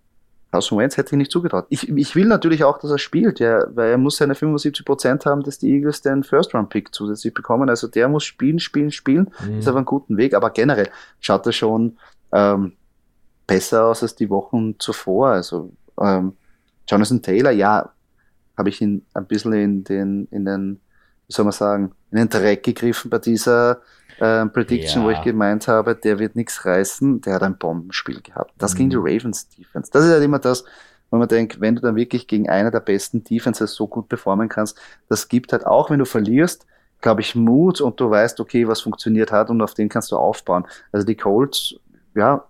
[0.50, 1.66] Carson Wentz hätte ich nicht zugetraut.
[1.68, 5.42] Ich, ich will natürlich auch, dass er spielt, ja, weil er muss seine 75% haben,
[5.42, 7.68] dass die Eagles den First-Round-Pick zusätzlich bekommen.
[7.68, 9.30] Also der muss spielen, spielen, spielen.
[9.46, 9.58] Mhm.
[9.58, 10.88] Ist auf einem guten Weg, aber generell
[11.20, 11.98] schaut er schon
[12.32, 12.72] ähm,
[13.46, 15.28] besser aus als die Wochen zuvor.
[15.28, 16.34] Also ähm,
[16.88, 17.90] Jonathan Taylor, ja,
[18.56, 20.80] habe ich ihn ein bisschen in den, in den,
[21.26, 23.82] wie soll man sagen, in den Dreck gegriffen bei dieser
[24.18, 25.08] äh, Prediction, ja.
[25.08, 28.52] wo ich gemeint habe, der wird nichts reißen, der hat ein Bombenspiel gehabt.
[28.58, 28.78] Das mhm.
[28.78, 29.90] ging die Ravens Defense.
[29.92, 30.64] Das ist halt immer das,
[31.10, 34.48] wo man denkt, wenn du dann wirklich gegen einer der besten Defenses so gut performen
[34.48, 34.78] kannst,
[35.08, 36.66] das gibt halt auch, wenn du verlierst,
[37.00, 40.16] glaube ich, Mut und du weißt, okay, was funktioniert hat und auf den kannst du
[40.16, 40.66] aufbauen.
[40.92, 41.76] Also die Colts,
[42.14, 42.44] ja,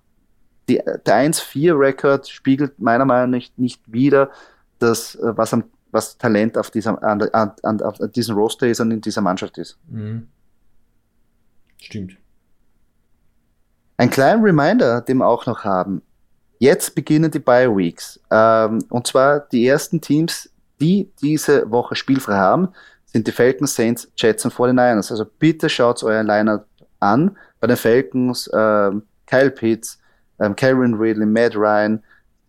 [0.69, 4.31] die, der 1-4-Record spiegelt meiner Meinung nach nicht, nicht wieder
[4.79, 8.81] das, äh, was am was Talent auf diesem, an, an, an, auf diesem Roster ist
[8.81, 9.79] und in dieser Mannschaft ist.
[9.89, 10.29] Mhm.
[11.81, 12.17] Stimmt.
[13.97, 16.03] Ein kleinen Reminder, den wir auch noch haben.
[16.59, 18.21] Jetzt beginnen die Bye Weeks.
[18.31, 20.51] Ähm, und zwar die ersten Teams,
[20.81, 22.69] die diese Woche spielfrei haben,
[23.07, 25.11] sind die Falcons, Saints, Jets und 49ers.
[25.11, 26.67] Also bitte schaut euer Lineup
[27.01, 27.37] an.
[27.61, 29.99] Bei den Falcons ähm, Kyle Pitts,
[30.41, 32.03] ähm, Calvin Ridley, Matt Ryan,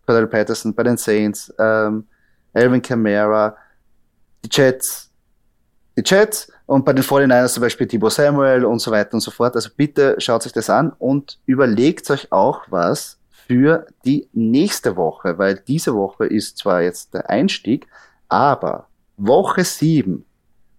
[0.06, 0.74] Cordell Patterson.
[0.74, 2.06] Bei den Saints ähm,
[2.54, 3.56] Alvin Kamara.
[4.44, 5.10] Die Jets,
[5.96, 9.30] die Jets und bei den 49ers zum Beispiel Thibaut Samuel und so weiter und so
[9.30, 9.56] fort.
[9.56, 15.38] Also bitte schaut euch das an und überlegt euch auch was für die nächste Woche,
[15.38, 17.86] weil diese Woche ist zwar jetzt der Einstieg,
[18.28, 20.24] aber Woche 7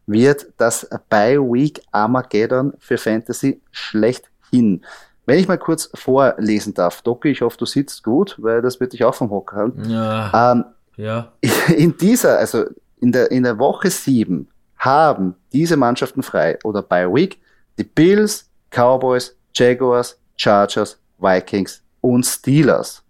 [0.06, 4.86] wird das Bye Week Armageddon für Fantasy schlechthin.
[5.30, 8.94] Wenn ich mal kurz vorlesen darf, Doki, ich hoffe, du sitzt gut, weil das wird
[8.94, 9.88] dich auch vom Hocker haben.
[9.88, 10.52] Ja.
[10.54, 10.65] Ähm,
[10.98, 11.32] ja.
[11.78, 12.65] In dieser, also
[13.00, 17.38] in der, in der Woche 7 haben diese Mannschaften frei oder bei Week
[17.78, 23.04] die Bills, Cowboys, Jaguars, Chargers, Vikings und Steelers.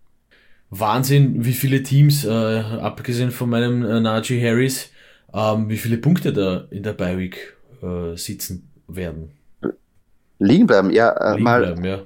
[0.71, 4.89] Wahnsinn, wie viele Teams, äh, abgesehen von meinem äh, Najee Harris,
[5.34, 9.32] ähm, wie viele Punkte da in der Bye Week äh, sitzen werden.
[10.39, 11.10] Liegen bleiben, ja.
[11.12, 12.01] Äh, Liegen mal bleiben, ja.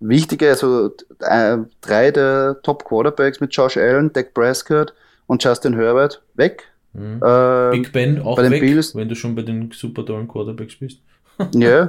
[0.00, 4.94] Wichtige, also äh, drei der Top Quarterbacks mit Josh Allen, Dak Prescott
[5.26, 6.64] und Justin Herbert weg.
[6.92, 7.20] Mhm.
[7.22, 8.94] Äh, Big Ben auch bei weg, Bills.
[8.94, 11.00] wenn du schon bei den super tollen Quarterbacks bist.
[11.54, 11.88] ja,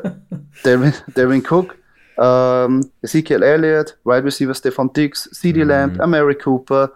[0.64, 1.76] Devin, Devin Cook,
[2.18, 5.70] ähm, Ezekiel Elliott, Wide Receiver Stefan Diggs, CD mhm.
[5.70, 6.92] Lamb, Amari Cooper,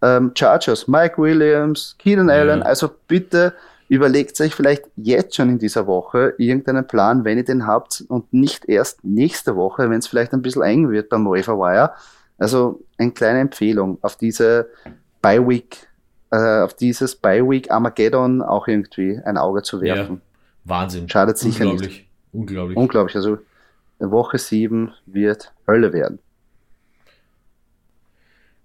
[0.00, 2.36] ähm, Chargers, Mike Williams, Keenan ja.
[2.36, 2.62] Allen.
[2.62, 3.54] Also bitte
[3.92, 8.32] überlegt euch vielleicht jetzt schon in dieser Woche irgendeinen Plan, wenn ihr den habt und
[8.32, 11.92] nicht erst nächste Woche, wenn es vielleicht ein bisschen eng wird beim Waiver Wire.
[12.38, 14.70] Also eine kleine Empfehlung auf diese
[15.20, 15.88] Bye Week
[16.30, 20.16] äh, auf dieses Bye Week Armageddon auch irgendwie ein Auge zu werfen.
[20.16, 20.20] Ja,
[20.64, 21.08] Wahnsinn.
[21.10, 21.90] Schadet sicher Unglaublich.
[21.90, 22.08] nicht.
[22.32, 22.76] Unglaublich.
[22.78, 23.16] Unglaublich.
[23.16, 23.38] Also
[23.98, 26.18] Woche 7 wird Hölle werden.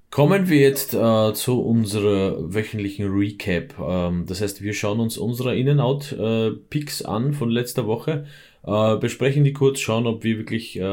[0.09, 3.77] Kommen wir jetzt äh, zu unserer wöchentlichen Recap.
[3.79, 8.25] Ähm, das heißt, wir schauen uns unsere In-N-Out-Picks äh, an von letzter Woche,
[8.63, 10.83] äh, besprechen die kurz, schauen, ob wir wirklich äh,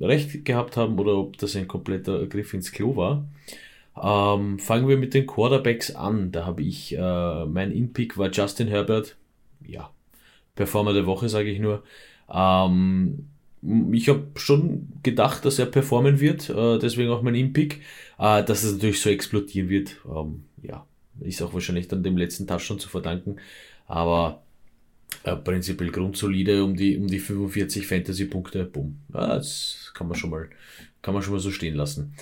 [0.00, 3.26] recht gehabt haben oder ob das ein kompletter Griff ins Klo war.
[4.00, 6.30] Ähm, fangen wir mit den Quarterbacks an.
[6.30, 9.16] Da habe ich, äh, mein In-Pick war Justin Herbert.
[9.66, 9.90] Ja,
[10.54, 11.82] Performer der Woche, sage ich nur.
[12.32, 13.28] Ähm,
[13.92, 17.80] ich habe schon gedacht, dass er performen wird, äh, deswegen auch mein In-Pick.
[18.18, 20.86] Äh, dass es natürlich so explodieren wird, ähm, ja,
[21.20, 23.36] ist auch wahrscheinlich dann dem letzten Touchdown zu verdanken.
[23.86, 24.42] Aber
[25.24, 28.64] äh, prinzipiell grundsolide um die, um die 45 Fantasy-Punkte.
[28.64, 28.98] Bumm.
[29.12, 30.48] Ja, das kann man schon mal,
[31.02, 32.14] kann man schon mal so stehen lassen.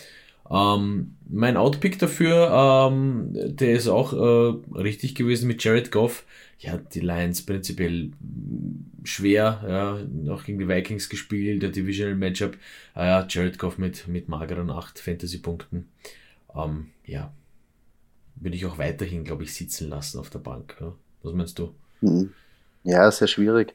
[0.51, 6.25] Ähm, mein Outpick dafür, ähm, der ist auch äh, richtig gewesen mit Jared Goff.
[6.59, 8.13] Ja, die Lions prinzipiell
[9.05, 12.57] schwer, ja, noch gegen die Vikings gespielt, der Divisional Matchup.
[12.97, 15.89] Äh, ja, Jared Goff mit, mit mageren 8 Fantasy-Punkten.
[16.55, 17.33] Ähm, ja,
[18.37, 20.77] würde ich auch weiterhin, glaube ich, sitzen lassen auf der Bank.
[20.81, 20.93] Ja.
[21.23, 21.75] Was meinst du?
[22.01, 22.33] Hm.
[22.85, 23.75] Ja, sehr schwierig.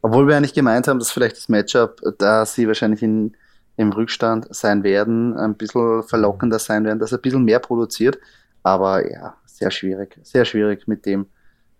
[0.00, 3.36] Obwohl wir eigentlich gemeint haben, dass vielleicht das Matchup, da sie wahrscheinlich in
[3.76, 8.18] im Rückstand sein werden, ein bisschen verlockender sein werden, dass er ein bisschen mehr produziert.
[8.62, 11.26] Aber ja, sehr schwierig, sehr schwierig mit dem,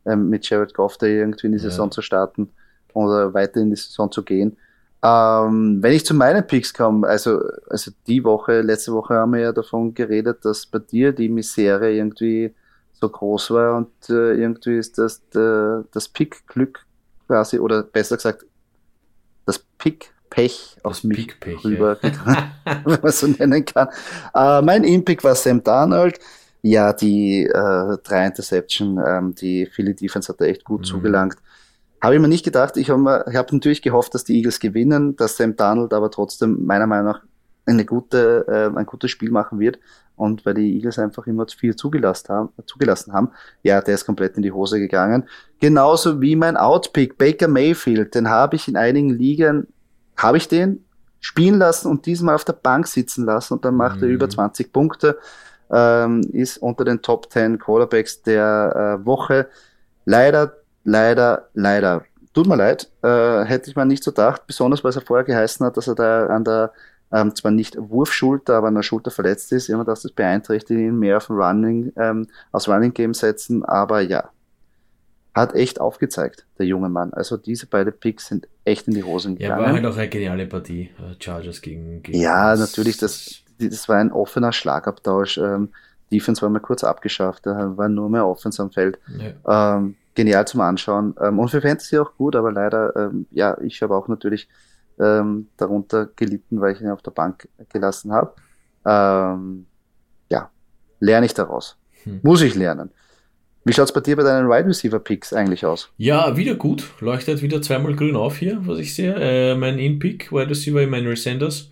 [0.06, 2.50] ähm, mit Jared Goff da irgendwie in die Saison zu starten
[2.94, 4.56] oder weiter in die Saison zu gehen.
[5.04, 9.40] Ähm, wenn ich zu meinen Picks komme, also, also die Woche, letzte Woche haben wir
[9.40, 12.54] ja davon geredet, dass bei dir die Misere irgendwie
[12.92, 16.86] so groß war und äh, irgendwie ist das äh, das Pick-Glück
[17.26, 18.46] quasi, oder besser gesagt,
[19.44, 22.52] das Pick-Pech aus mich rüber, ja.
[22.84, 23.88] wenn man so nennen kann.
[24.34, 26.20] Äh, mein Impick war Sam Darnold.
[26.64, 30.84] Ja, die äh, drei Interception, ähm, die Philly Defense hat da echt gut mhm.
[30.84, 31.36] zugelangt.
[32.02, 32.76] Habe ich mir nicht gedacht.
[32.76, 36.88] Ich habe hab natürlich gehofft, dass die Eagles gewinnen, dass Sam Darnold aber trotzdem meiner
[36.88, 37.22] Meinung nach
[37.64, 39.78] eine gute, äh, ein gutes Spiel machen wird.
[40.16, 43.30] Und weil die Eagles einfach immer zu viel zugelassen haben, zugelassen haben,
[43.62, 45.28] ja, der ist komplett in die Hose gegangen.
[45.60, 49.68] Genauso wie mein Outpick, Baker Mayfield, den habe ich in einigen Ligen,
[50.16, 50.84] habe ich den
[51.20, 54.02] spielen lassen und diesmal auf der Bank sitzen lassen und dann macht mhm.
[54.02, 54.72] er über 20 mhm.
[54.72, 55.18] Punkte,
[55.70, 59.46] ähm, ist unter den Top 10 Quarterbacks der äh, Woche.
[60.04, 62.04] Leider, leider, leider.
[62.34, 65.24] Tut mir leid, äh, hätte ich mal nicht so gedacht, besonders weil es ja vorher
[65.24, 66.72] geheißen hat, dass er da an der
[67.12, 70.98] ähm, zwar nicht Wurfschulter, aber an der Schulter verletzt ist, immer dass das beeinträchtigt ihn
[70.98, 74.30] mehr auf Running, ähm, aus Running Game setzen, aber ja,
[75.34, 77.12] hat echt aufgezeigt, der junge Mann.
[77.12, 79.60] Also diese beiden Picks sind echt in die Hosen gegangen.
[79.60, 83.88] Ja, war halt auch eine geniale Partie, äh, Chargers gegen, gegen Ja, natürlich, das, das
[83.88, 85.38] war ein offener Schlagabtausch.
[85.38, 85.70] Ähm,
[86.10, 88.98] Defense war mal kurz abgeschafft, da war nur mehr Offense am Feld.
[89.46, 89.76] Ja.
[89.76, 91.14] Ähm, genial zum Anschauen.
[91.20, 94.48] Ähm, und für Fantasy auch gut, aber leider, ähm, ja, ich habe auch natürlich
[94.98, 98.34] ähm, darunter gelitten, weil ich ihn auf der Bank gelassen habe.
[98.84, 99.66] Ähm,
[100.30, 100.50] ja,
[101.00, 101.76] lerne ich daraus.
[102.04, 102.20] Hm.
[102.22, 102.90] Muss ich lernen.
[103.64, 105.92] Wie schaut es bei dir bei deinen Wide Receiver Picks eigentlich aus?
[105.96, 106.90] Ja, wieder gut.
[106.98, 109.14] Leuchtet wieder zweimal grün auf hier, was ich sehe.
[109.14, 111.68] Äh, mein In-Pick, Wide Receiver Emmanuel Sanders,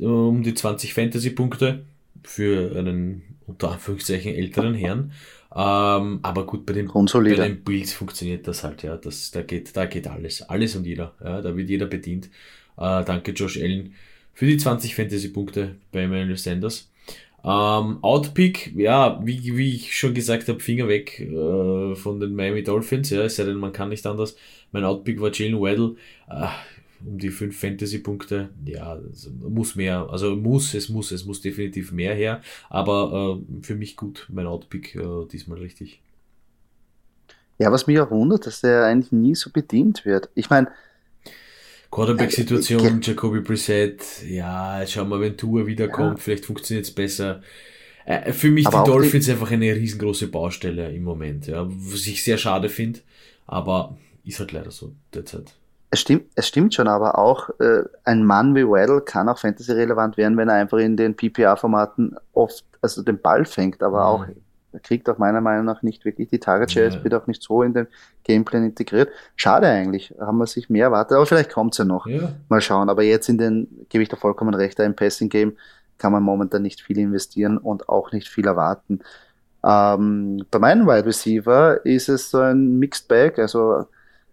[0.00, 1.84] um die 20 Fantasy-Punkte
[2.24, 5.12] für einen unter Anführungszeichen älteren Herrn.
[5.58, 8.96] Ähm, aber gut, bei den, bei den Bills funktioniert das halt, ja.
[8.96, 10.42] Das, da, geht, da geht alles.
[10.42, 11.14] Alles und jeder.
[11.22, 12.26] Ja, da wird jeder bedient.
[12.76, 13.94] Äh, danke Josh Allen
[14.34, 16.88] für die 20 Fantasy-Punkte bei Emmanuel Sanders.
[17.42, 22.62] Ähm, Outpick, ja, wie, wie ich schon gesagt habe, Finger weg äh, von den Miami
[22.62, 24.36] Dolphins, ja, es sei denn, man kann nicht anders.
[24.70, 25.96] Mein Outpick war Jalen Waddle,
[26.30, 26.46] äh,
[27.04, 31.92] um die 5 Fantasy-Punkte, ja, also muss mehr, also muss, es muss, es muss definitiv
[31.92, 36.00] mehr her, aber äh, für mich gut, mein Outpick äh, diesmal richtig.
[37.58, 40.28] Ja, was mich auch wundert, dass der eigentlich nie so bedient wird.
[40.34, 40.68] Ich meine,
[41.90, 46.22] Quarterback-Situation, äh, Jacoby Brissett, ja, schauen wir, wenn Tour wiederkommt, ja.
[46.22, 47.42] vielleicht funktioniert es besser.
[48.04, 52.06] Äh, für mich aber die Dolphins die, einfach eine riesengroße Baustelle im Moment, ja, was
[52.06, 53.00] ich sehr schade finde,
[53.46, 55.54] aber ist halt leider so derzeit.
[55.90, 60.16] Es stimmt, es stimmt schon, aber auch äh, ein Mann wie Waddle kann auch Fantasy-relevant
[60.16, 64.04] werden, wenn er einfach in den PPA-Formaten oft also den Ball fängt, aber mhm.
[64.04, 64.26] auch
[64.72, 67.02] er kriegt auch meiner Meinung nach nicht wirklich die Target Share, ja.
[67.04, 67.86] wird auch nicht so in den
[68.24, 69.08] Gameplan integriert.
[69.34, 72.06] Schade eigentlich, haben wir sich mehr erwartet, aber vielleicht kommt es ja noch.
[72.06, 72.34] Ja.
[72.48, 72.90] Mal schauen.
[72.90, 75.56] Aber jetzt in den, gebe ich da vollkommen recht, im Passing Game
[75.96, 79.00] kann man momentan nicht viel investieren und auch nicht viel erwarten.
[79.64, 83.38] Ähm, bei meinem Wide Receiver ist es so ein Mixed Bag.
[83.38, 83.86] Also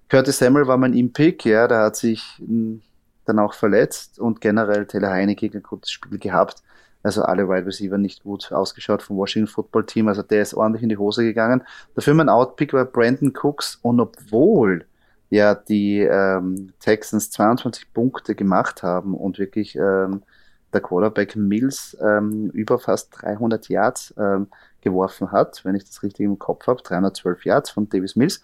[0.10, 2.82] Curtis Samuel war mein Impick, ja, der hat sich hm,
[3.26, 6.62] dann auch verletzt und generell Taylor Heineke ein gutes Spiel gehabt.
[7.04, 10.08] Also alle Wide Receiver nicht gut ausgeschaut vom Washington Football Team.
[10.08, 11.64] Also der ist ordentlich in die Hose gegangen.
[11.94, 14.86] Dafür mein Outpick war Brandon Cooks und obwohl
[15.30, 20.24] ja die ähm, Texans 22 Punkte gemacht haben und wirklich ähm,
[20.74, 24.48] der Quarterback Mills ähm, über fast 300 Yards ähm,
[24.82, 28.42] geworfen hat, wenn ich das richtig im Kopf habe, 312 Yards von Davis Mills,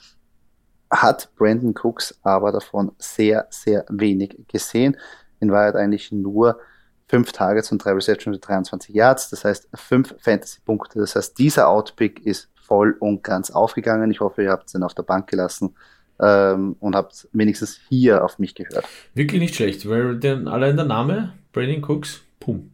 [0.91, 4.97] hat Brandon Cooks aber davon sehr, sehr wenig gesehen.
[5.39, 6.59] In Wahrheit eigentlich nur
[7.07, 10.99] fünf Targets und drei Receptions und 23 Yards, das heißt fünf Fantasy-Punkte.
[10.99, 14.11] Das heißt, dieser Outpick ist voll und ganz aufgegangen.
[14.11, 15.75] Ich hoffe, ihr habt den auf der Bank gelassen
[16.21, 18.85] ähm, und habt wenigstens hier auf mich gehört.
[19.13, 22.71] Wirklich nicht schlecht, weil denn allein der Name, Brandon Cooks, pum.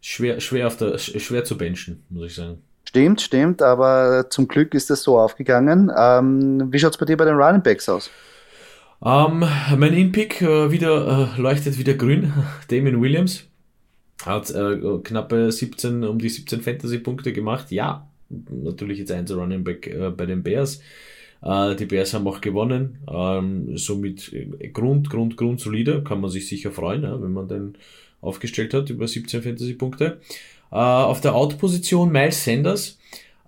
[0.00, 2.62] Schwer, schwer, auf der, schwer zu benchen, muss ich sagen.
[2.92, 5.90] Stimmt, stimmt, aber zum Glück ist das so aufgegangen.
[5.98, 8.10] Ähm, wie schaut es bei dir bei den Running Backs aus?
[9.02, 9.46] Ähm,
[9.78, 12.34] mein In-Pick äh, wieder, äh, leuchtet wieder grün.
[12.68, 13.44] Damon Williams
[14.26, 17.72] hat äh, knappe 17, um die 17 Fantasy-Punkte gemacht.
[17.72, 20.82] Ja, natürlich jetzt ein Running Back äh, bei den Bears.
[21.40, 22.98] Äh, die Bears haben auch gewonnen.
[23.10, 26.04] Ähm, somit äh, Grund, Grund, Grund solide.
[26.04, 27.74] Kann man sich sicher freuen, ja, wenn man den
[28.20, 30.20] aufgestellt hat über 17 Fantasy-Punkte.
[30.76, 32.98] Auf der Out-Position Miles Sanders.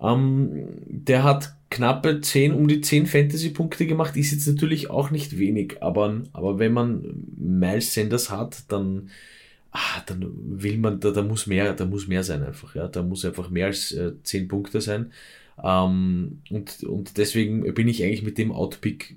[0.00, 5.38] Ähm, der hat knappe 10, um die 10 Fantasy-Punkte gemacht, ist jetzt natürlich auch nicht
[5.38, 9.10] wenig, aber, aber wenn man Miles Sanders hat, dann,
[9.72, 13.02] ah, dann will man, da, da muss mehr, da muss mehr sein einfach, ja, da
[13.02, 15.10] muss einfach mehr als äh, 10 Punkte sein.
[15.62, 19.16] Ähm, und, und deswegen bin ich eigentlich mit dem Outpick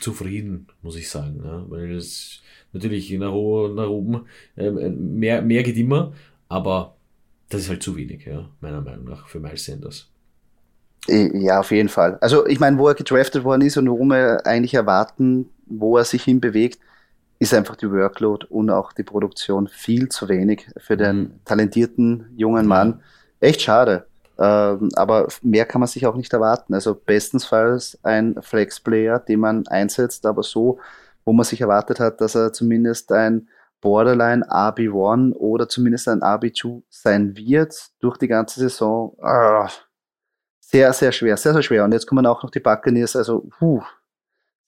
[0.00, 4.22] zufrieden, muss ich sagen, ja, weil es natürlich nach, nach oben
[4.56, 6.12] äh, mehr, mehr geht immer,
[6.48, 6.96] aber
[7.52, 10.08] das ist halt zu wenig, ja, meiner Meinung nach, für Miles Sanders.
[11.08, 12.16] Ja, auf jeden Fall.
[12.20, 16.04] Also ich meine, wo er gedraftet worden ist und worum wir eigentlich erwarten, wo er
[16.04, 16.78] sich hinbewegt,
[17.40, 21.30] ist einfach die Workload und auch die Produktion viel zu wenig für den mhm.
[21.44, 23.00] talentierten jungen Mann.
[23.40, 24.06] Echt schade.
[24.38, 26.72] Ähm, aber mehr kann man sich auch nicht erwarten.
[26.72, 30.78] Also bestensfalls ein Flex-Player, den man einsetzt, aber so,
[31.24, 33.48] wo man sich erwartet hat, dass er zumindest ein
[33.82, 39.14] Borderline RB1 oder zumindest ein RB2 sein wird durch die ganze Saison.
[39.20, 39.68] Ah,
[40.60, 41.84] sehr, sehr schwer, sehr, sehr schwer.
[41.84, 43.82] Und jetzt kommen auch noch die Buccaneers, also puh,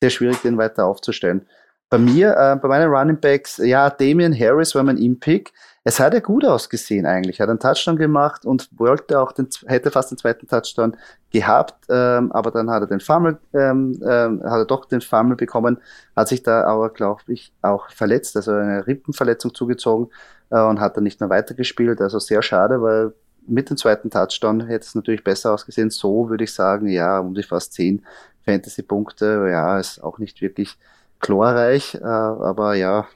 [0.02, 1.48] sehr schwierig, den weiter aufzustellen.
[1.94, 5.52] Bei mir, äh, bei meinen Running Backs, ja, Damian Harris war mein In-Pick.
[5.84, 7.40] Es hat ja gut ausgesehen eigentlich.
[7.40, 10.96] Hat einen Touchdown gemacht und wollte auch den, hätte fast den zweiten Touchdown
[11.30, 15.36] gehabt, ähm, aber dann hat er den Fumble, ähm, ähm, hat er doch den Fumble
[15.36, 15.78] bekommen,
[16.16, 20.10] hat sich da aber, glaube ich, auch verletzt, also eine Rippenverletzung zugezogen
[20.50, 22.00] äh, und hat dann nicht mehr weitergespielt.
[22.00, 23.12] Also sehr schade, weil
[23.46, 25.90] mit dem zweiten Touchdown hätte es natürlich besser ausgesehen.
[25.90, 28.04] So würde ich sagen, ja, um die fast zehn
[28.46, 30.76] Fantasy-Punkte, ja, ist auch nicht wirklich
[31.20, 33.06] chlorreich, äh, aber ja,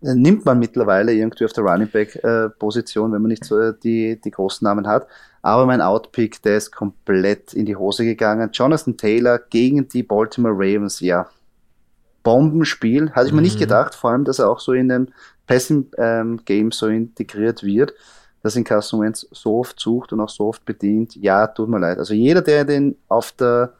[0.00, 4.20] nimmt man mittlerweile irgendwie auf der Running Back äh, Position, wenn man nicht so die,
[4.20, 5.06] die großen Namen hat.
[5.42, 8.50] Aber mein Outpick, der ist komplett in die Hose gegangen.
[8.52, 11.28] Jonathan Taylor gegen die Baltimore Ravens, ja.
[12.22, 13.60] Bombenspiel, hatte ich mir nicht mhm.
[13.60, 15.08] gedacht, vor allem, dass er auch so in dem
[15.46, 17.94] Passing ähm, Game so integriert wird,
[18.42, 21.16] dass ihn Carson Wentz so oft sucht und auch so oft bedient.
[21.16, 21.98] Ja, tut mir leid.
[21.98, 23.72] Also jeder, der den auf der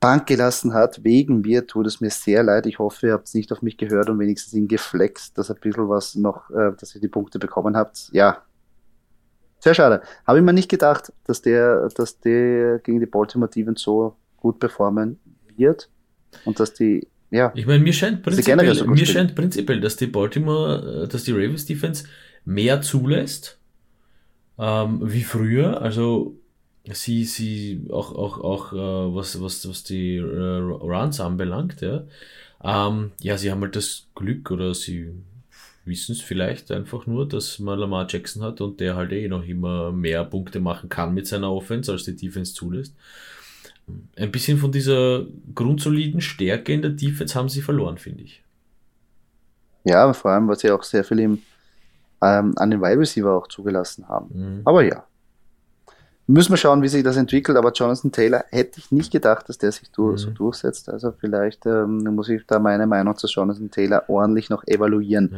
[0.00, 2.66] Bank gelassen hat, wegen mir, tut es mir sehr leid.
[2.66, 5.56] Ich hoffe, ihr habt es nicht auf mich gehört und wenigstens ihn geflext, dass ein
[5.60, 8.08] bisschen was noch, äh, dass ihr die Punkte bekommen habt.
[8.12, 8.42] Ja.
[9.58, 10.02] Sehr schade.
[10.24, 14.60] Habe ich mir nicht gedacht, dass der, dass der gegen die Baltimore Defense so gut
[14.60, 15.18] performen
[15.56, 15.90] wird
[16.44, 17.52] und dass die, ja.
[17.56, 21.32] Ich meine, mir scheint prinzipiell, so mir scheint prinzipiell, dass die Baltimore, äh, dass die
[21.32, 22.04] Ravens Defense
[22.44, 23.58] mehr zulässt,
[24.58, 25.82] ähm, wie früher.
[25.82, 26.36] Also,
[26.94, 32.04] sie, sie, auch, auch, auch äh, was, was, was die äh, Runs anbelangt, ja.
[32.62, 35.12] Ähm, ja, sie haben halt das Glück oder sie
[35.84, 39.44] wissen es vielleicht einfach nur, dass man Lamar Jackson hat und der halt eh noch
[39.44, 42.94] immer mehr Punkte machen kann mit seiner Offense, als die Defense zulässt.
[44.16, 45.24] Ein bisschen von dieser
[45.54, 48.42] grundsoliden Stärke in der Defense haben sie verloren, finde ich.
[49.84, 51.42] Ja, vor allem, was sie auch sehr viel im,
[52.22, 54.28] ähm, an den Wide Receiver auch zugelassen haben.
[54.32, 54.62] Mhm.
[54.66, 55.07] Aber ja,
[56.30, 59.56] Müssen wir schauen, wie sich das entwickelt, aber Jonathan Taylor hätte ich nicht gedacht, dass
[59.56, 60.28] der sich durch, mhm.
[60.28, 60.90] so durchsetzt.
[60.90, 65.34] Also vielleicht ähm, muss ich da meine Meinung zu Jonathan Taylor ordentlich noch evaluieren.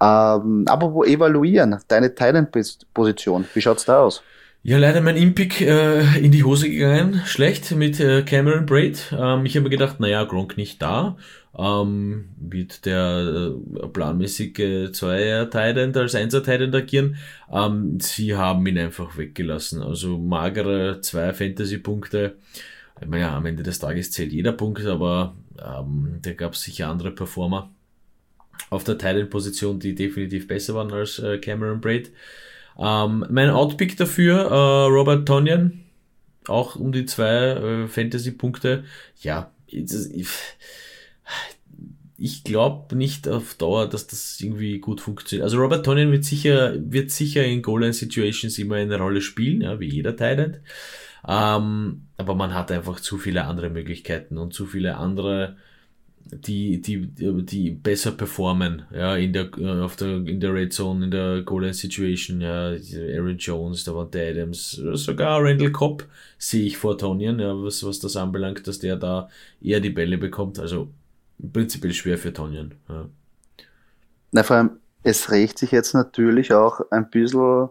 [0.00, 0.36] Ja.
[0.36, 1.76] Ähm, aber wo evaluieren?
[1.86, 4.22] Deine Thailand-Position, wie schaut's da aus?
[4.62, 7.20] Ja, leider mein Impick äh, in die Hose gegangen.
[7.26, 9.12] Schlecht mit äh, Cameron Braid.
[9.12, 11.16] Ähm, ich habe mir gedacht, naja, Gronk nicht da
[11.58, 17.16] ähm, wird der äh, planmäßige Zweier Tident als Einser Tident agieren.
[17.52, 19.82] Ähm, sie haben ihn einfach weggelassen.
[19.82, 22.36] Also magere zwei Fantasy-Punkte.
[23.12, 27.10] Ja, am Ende des Tages zählt jeder Punkt, aber ähm, da gab es sicher andere
[27.10, 27.70] Performer
[28.70, 32.12] auf der Titan-Position, die definitiv besser waren als äh, Cameron Braid.
[32.78, 35.80] Ähm, mein Outpick dafür, äh, Robert Tonyan,
[36.46, 38.84] auch um die zwei äh, Fantasy-Punkte.
[39.20, 40.28] Ja, ich, ich
[42.44, 45.44] glaube nicht auf Dauer, dass das irgendwie gut funktioniert.
[45.44, 49.88] Also Robert Tonyan wird sicher, wird sicher in Goal-Line-Situations immer eine Rolle spielen, ja, wie
[49.88, 50.60] jeder Thailand.
[51.26, 55.56] Ähm, aber man hat einfach zu viele andere Möglichkeiten und zu viele andere,
[56.24, 61.06] die, die, die besser performen, ja, in der, äh, auf der, in der Red Zone,
[61.06, 62.70] in der Goal-Line-Situation, ja,
[63.16, 66.06] Aaron Jones, Davante Adams, sogar Randall Cobb
[66.38, 69.28] sehe ich vor Tonyan, ja, was, was das anbelangt, dass der da
[69.60, 70.60] eher die Bälle bekommt.
[70.60, 70.88] Also
[71.52, 72.74] prinzipiell schwer für Tonyan.
[72.88, 73.08] Ja.
[74.30, 77.68] Na, vor allem, es rächt sich jetzt natürlich auch ein bisschen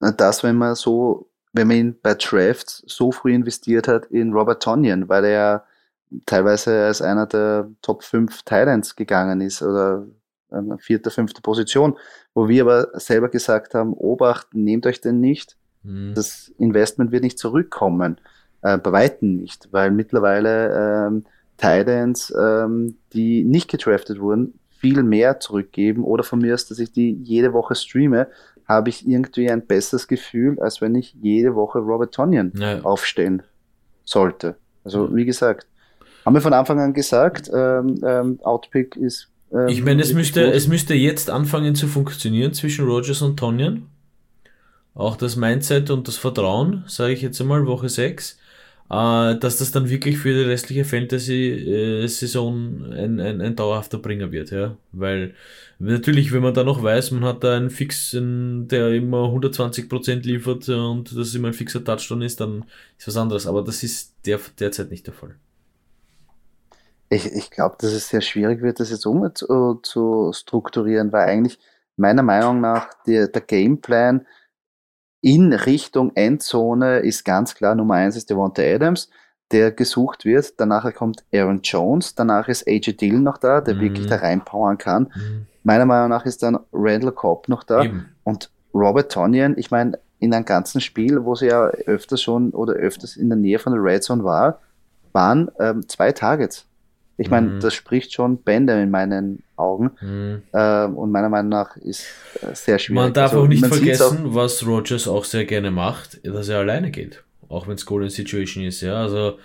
[0.00, 4.62] das, wenn man so, wenn man ihn bei Drafts so früh investiert hat in Robert
[4.62, 5.64] Tonyan, weil er
[6.26, 10.06] teilweise als einer der Top 5 Titans gegangen ist oder
[10.50, 11.96] eine vierte, fünfte Position,
[12.34, 15.56] wo wir aber selber gesagt haben, Obacht, nehmt euch den nicht.
[15.82, 16.12] Mhm.
[16.14, 18.20] Das Investment wird nicht zurückkommen.
[18.60, 21.24] Äh, bei Weitem nicht, weil mittlerweile ähm,
[21.62, 26.90] Titans, ähm, die nicht gedraftet wurden, viel mehr zurückgeben oder von mir aus, dass ich
[26.90, 28.26] die jede Woche streame,
[28.66, 32.80] habe ich irgendwie ein besseres Gefühl, als wenn ich jede Woche Robert Tonyan ja.
[32.80, 33.44] aufstehen
[34.04, 34.56] sollte.
[34.82, 35.68] Also wie gesagt,
[36.24, 39.28] haben wir von Anfang an gesagt, ähm, ähm, Outpick ist.
[39.52, 43.86] Ähm, ich meine, es müsste, es müsste jetzt anfangen zu funktionieren zwischen Rogers und Tonyan.
[44.94, 48.38] Auch das Mindset und das Vertrauen, sage ich jetzt einmal, Woche 6.
[48.92, 54.50] äh, dass das dann wirklich für die restliche Fantasy-Saison ein, ein, ein dauerhafter Bringer wird,
[54.50, 54.76] ja.
[54.92, 55.34] Weil
[55.78, 60.68] natürlich, wenn man da noch weiß, man hat da einen Fixen, der immer 120% liefert
[60.68, 62.66] und das immer ein fixer Touchdown ist, dann
[62.98, 63.46] ist was anderes.
[63.46, 65.36] Aber das ist der, derzeit nicht der Fall.
[67.08, 71.58] Ich, ich glaube, dass es sehr schwierig wird, das jetzt um zu, strukturieren, weil eigentlich
[71.96, 74.26] meiner Meinung nach der, der Gameplan
[75.22, 79.08] in Richtung Endzone ist ganz klar Nummer eins ist Devonta Adams,
[79.52, 80.60] der gesucht wird.
[80.60, 83.80] Danach kommt Aaron Jones, danach ist AJ Dillon noch da, der mhm.
[83.80, 85.04] wirklich da reinpowern kann.
[85.14, 85.46] Mhm.
[85.62, 88.08] Meiner Meinung nach ist dann Randall Cobb noch da Eben.
[88.24, 89.56] und Robert Tonyan.
[89.56, 93.38] Ich meine, in einem ganzen Spiel, wo sie ja öfters schon oder öfters in der
[93.38, 94.60] Nähe von der Red Zone war,
[95.12, 96.66] waren ähm, zwei Targets.
[97.16, 97.60] Ich meine, mhm.
[97.60, 99.90] das spricht schon Bände in meinen Augen.
[100.00, 100.42] Mhm.
[100.52, 102.06] Äh, und meiner Meinung nach ist
[102.40, 103.02] äh, sehr schwierig.
[103.02, 106.58] Man darf also, auch nicht vergessen, auch, was Rogers auch sehr gerne macht, dass er
[106.58, 107.22] alleine geht.
[107.48, 108.94] Auch wenn es Golden Situation ist, ja.
[108.94, 109.38] Also,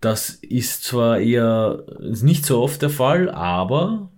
[0.00, 4.10] das ist zwar eher nicht so oft der Fall, aber,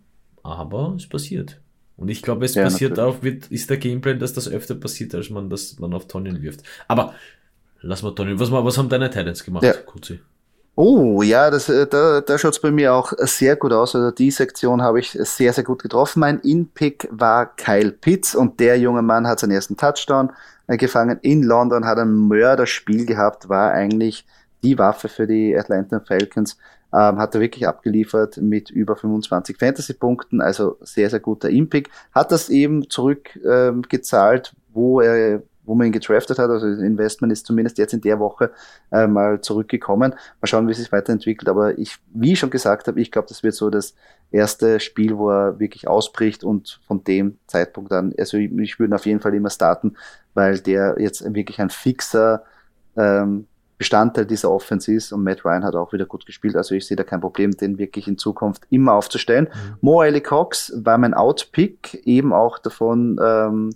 [0.42, 1.60] aber es passiert.
[1.96, 3.16] Und ich glaube, es ja, passiert natürlich.
[3.16, 6.42] auch, wird, ist der Gameplan, dass das öfter passiert, als man das man auf Tonnen
[6.42, 6.62] wirft.
[6.88, 7.14] Aber
[7.80, 8.38] lass mal Tonnen.
[8.38, 9.72] Was, was haben deine Titans gemacht, ja.
[9.72, 10.20] Kurzi?
[10.78, 13.94] Oh, ja, das, äh, da, da schaut es bei mir auch sehr gut aus.
[13.94, 16.20] Also die Sektion habe ich sehr, sehr gut getroffen.
[16.20, 20.32] Mein In-Pick war Kyle Pitts und der junge Mann hat seinen ersten Touchdown
[20.66, 24.26] äh, gefangen in London, hat ein Mörderspiel gehabt, war eigentlich
[24.62, 26.58] die Waffe für die Atlanta Falcons.
[26.92, 31.88] Ähm, hat er wirklich abgeliefert mit über 25 Fantasy-Punkten, also sehr, sehr guter In-Pick.
[32.12, 36.48] Hat das eben zurückgezahlt, ähm, wo er wo man ihn gedraftet hat.
[36.48, 38.50] Also das Investment ist zumindest jetzt in der Woche
[38.90, 40.12] äh, mal zurückgekommen.
[40.40, 41.48] Mal schauen, wie es sich weiterentwickelt.
[41.48, 43.94] Aber ich, wie ich schon gesagt habe, ich glaube, das wird so das
[44.30, 48.94] erste Spiel, wo er wirklich ausbricht und von dem Zeitpunkt an, also ich, ich würde
[48.94, 49.96] auf jeden Fall immer starten,
[50.34, 52.42] weil der jetzt wirklich ein fixer
[52.96, 53.46] ähm,
[53.78, 56.56] Bestandteil dieser Offense ist und Matt Ryan hat auch wieder gut gespielt.
[56.56, 59.48] Also ich sehe da kein Problem, den wirklich in Zukunft immer aufzustellen.
[59.52, 59.76] Mhm.
[59.82, 63.70] Mo Ali Cox war mein Outpick, eben auch davon, ähm,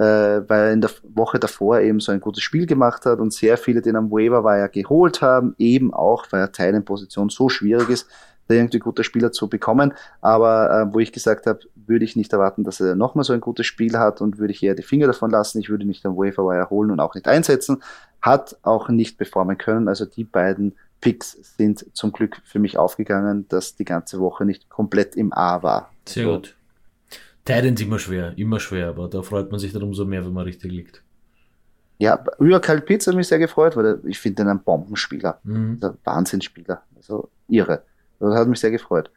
[0.00, 3.34] äh, weil er in der Woche davor eben so ein gutes Spiel gemacht hat und
[3.34, 7.50] sehr viele den am Waiver war ja geholt haben, eben auch, weil er Teilenposition so
[7.50, 8.08] schwierig ist,
[8.48, 9.92] da irgendwie gute Spieler zu bekommen.
[10.22, 13.42] Aber äh, wo ich gesagt habe, würde ich nicht erwarten, dass er nochmal so ein
[13.42, 15.60] gutes Spiel hat und würde ich eher die Finger davon lassen.
[15.60, 17.82] Ich würde nicht am Waiver Wire holen und auch nicht einsetzen.
[18.22, 19.86] Hat auch nicht performen können.
[19.86, 24.70] Also die beiden Picks sind zum Glück für mich aufgegangen, dass die ganze Woche nicht
[24.70, 25.90] komplett im A war.
[26.06, 26.56] Sehr gut.
[27.44, 30.44] Titans immer schwer, immer schwer, aber da freut man sich dann umso mehr, wenn man
[30.44, 31.02] richtig liegt.
[31.98, 35.38] Ja, über Kyle Pitts hat mich sehr gefreut, weil ich finde ihn ein Bombenspieler.
[35.44, 35.78] Mhm.
[35.82, 36.82] Ein Wahnsinnsspieler.
[36.96, 37.82] Also irre.
[38.18, 39.10] Das hat mich sehr gefreut.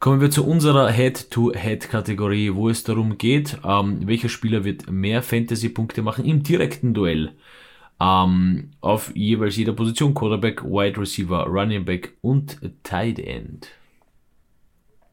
[0.00, 6.02] Kommen wir zu unserer Head-to-Head-Kategorie, wo es darum geht, ähm, welcher Spieler wird mehr Fantasy-Punkte
[6.02, 7.34] machen im direkten Duell.
[8.00, 13.68] Ähm, auf jeweils jeder Position, Quarterback, Wide Receiver, Running Back und Tight End.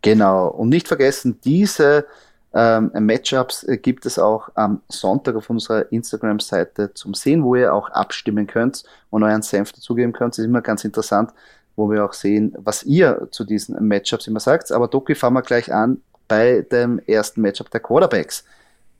[0.01, 0.47] Genau.
[0.49, 2.05] Und nicht vergessen, diese
[2.53, 7.73] ähm, Matchups äh, gibt es auch am Sonntag auf unserer Instagram-Seite zum Sehen, wo ihr
[7.73, 10.33] auch abstimmen könnt und euren Senf dazugeben könnt.
[10.33, 11.31] Das ist immer ganz interessant,
[11.75, 14.71] wo wir auch sehen, was ihr zu diesen Matchups immer sagt.
[14.71, 18.43] Aber Doki fangen wir gleich an bei dem ersten Matchup der Quarterbacks.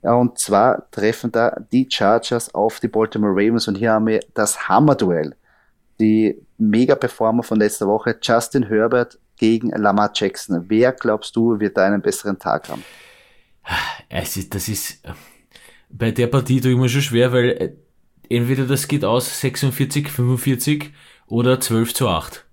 [0.02, 4.68] Und zwar treffen da die Chargers auf die Baltimore Ravens und hier haben wir das
[4.68, 5.34] Hammer-Duell.
[5.98, 10.64] Die Mega-Performer von letzter Woche, Justin Herbert gegen Lamar Jackson.
[10.68, 12.84] Wer glaubst du, wird da einen besseren Tag haben?
[14.08, 15.02] Es ist, das ist,
[15.90, 17.72] bei der Partie tue ich mir schon schwer, weil äh,
[18.34, 20.92] entweder das geht aus 46, 45
[21.26, 22.44] oder 12 zu 8.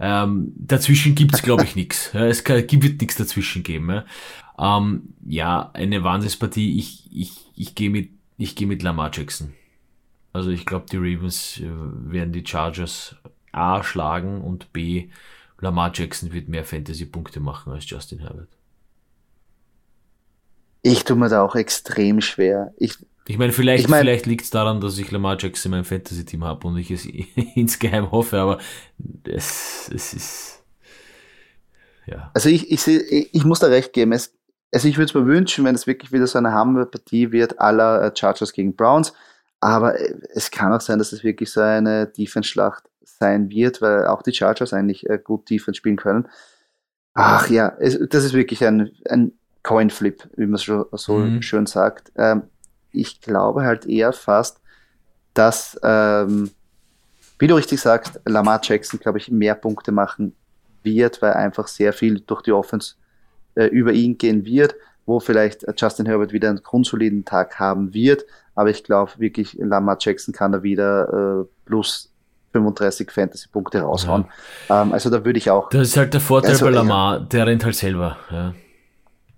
[0.00, 2.14] Ähm, dazwischen gibt's glaube ich, nichts.
[2.14, 3.90] Es kann, wird nichts dazwischen geben.
[3.90, 4.04] Ja,
[4.58, 6.78] ähm, ja eine Wahnsinnspartie.
[6.78, 9.54] Ich, ich, ich gehe mit, ich gehe mit Lamar Jackson.
[10.32, 13.16] Also ich glaube, die Ravens äh, werden die Chargers
[13.52, 15.08] A schlagen und B
[15.60, 18.48] Lamar Jackson wird mehr Fantasy-Punkte machen als Justin Herbert.
[20.82, 22.72] Ich tue mir da auch extrem schwer.
[22.76, 22.96] Ich,
[23.26, 25.84] ich meine, vielleicht, ich mein, vielleicht liegt es daran, dass ich Lamar Jackson in meinem
[25.84, 27.06] Fantasy-Team habe und ich es
[27.54, 28.58] insgeheim hoffe, aber
[29.24, 30.64] es, es ist.
[32.06, 32.30] Ja.
[32.34, 34.12] Also ich, ich, seh, ich muss da recht geben.
[34.12, 34.32] Es,
[34.72, 38.02] also ich würde es mir wünschen, wenn es wirklich wieder so eine Hammer-Partie wird, aller
[38.02, 39.12] äh, Chargers gegen Browns.
[39.60, 42.87] Aber äh, es kann auch sein, dass es wirklich so eine Defense-Schlacht
[43.18, 46.28] sein wird, weil auch die Chargers eigentlich äh, gut Defense spielen können.
[47.14, 49.32] Ach ja, es, das ist wirklich ein, ein
[49.62, 51.42] Coin-Flip, wie man so, so mhm.
[51.42, 52.12] schön sagt.
[52.16, 52.44] Ähm,
[52.92, 54.60] ich glaube halt eher fast,
[55.34, 56.50] dass, ähm,
[57.38, 60.34] wie du richtig sagst, Lamar Jackson, glaube ich, mehr Punkte machen
[60.82, 62.94] wird, weil einfach sehr viel durch die Offense
[63.54, 64.74] äh, über ihn gehen wird,
[65.06, 69.98] wo vielleicht Justin Herbert wieder einen grundsoliden Tag haben wird, aber ich glaube wirklich, Lamar
[70.00, 72.12] Jackson kann da wieder äh, plus
[72.52, 74.26] 35 Fantasy-Punkte raushauen.
[74.68, 74.82] Ja.
[74.82, 75.70] Ähm, also da würde ich auch.
[75.70, 78.16] Das ist halt der Vorteil also, bei Lamar, der rennt halt selber.
[78.30, 78.54] Ja.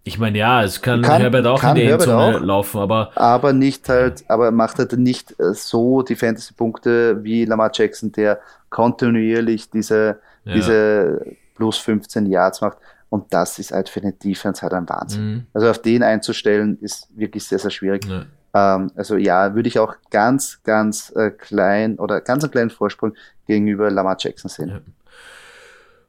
[0.02, 3.11] Ich meine, ja, es kann, kann Herbert auch kann in die Endzone laufen, aber.
[3.16, 8.40] Aber nicht halt, aber macht halt nicht äh, so die Fantasy-Punkte wie Lamar Jackson, der
[8.70, 10.54] kontinuierlich diese, ja.
[10.54, 12.78] diese plus 15 Yards macht.
[13.11, 15.32] Und das ist halt für den Defense halt ein Wahnsinn.
[15.32, 15.46] Mhm.
[15.52, 18.04] Also auf den einzustellen ist wirklich sehr, sehr schwierig.
[18.06, 18.24] Ja.
[18.55, 23.14] Ähm, also ja, würde ich auch ganz, ganz äh, klein oder ganz einen kleinen Vorsprung
[23.46, 24.82] gegenüber Lamar Jackson sehen.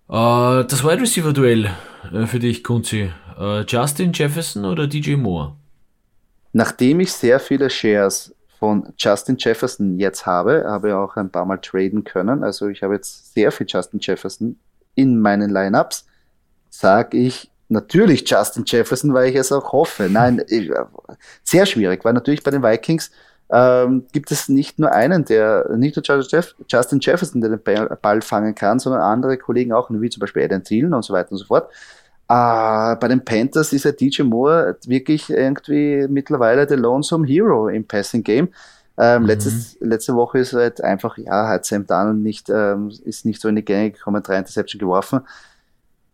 [0.09, 0.61] Ja.
[0.61, 1.69] Äh, das Wide Receiver Duell
[2.11, 3.11] äh, für dich, Kunzi.
[3.39, 5.55] Äh, Justin Jefferson oder DJ Moore?
[6.53, 11.45] Nachdem ich sehr viele Shares von Justin Jefferson jetzt habe, habe ich auch ein paar
[11.45, 12.43] Mal traden können.
[12.43, 14.59] Also ich habe jetzt sehr viel Justin Jefferson
[14.95, 16.05] in meinen Lineups.
[16.69, 20.09] Sage ich natürlich Justin Jefferson, weil ich es auch hoffe.
[20.09, 20.43] Nein,
[21.43, 23.11] sehr schwierig, weil natürlich bei den Vikings
[23.51, 26.03] ähm, gibt es nicht nur einen, der, nicht nur
[26.67, 30.63] Justin Jefferson, der den Ball fangen kann, sondern andere Kollegen auch, wie zum Beispiel Adam
[30.63, 31.69] Thielen und so weiter und so fort.
[32.29, 37.85] Äh, bei den Panthers ist ja DJ Moore wirklich irgendwie mittlerweile der Lonesome Hero im
[37.85, 38.49] Passing Game.
[38.97, 39.27] Ähm, mhm.
[39.27, 43.49] letztes, letzte Woche ist halt einfach, ja, hat Sam Donald nicht, ähm, ist nicht so
[43.49, 45.21] in die Gänge gekommen, drei Interception geworfen.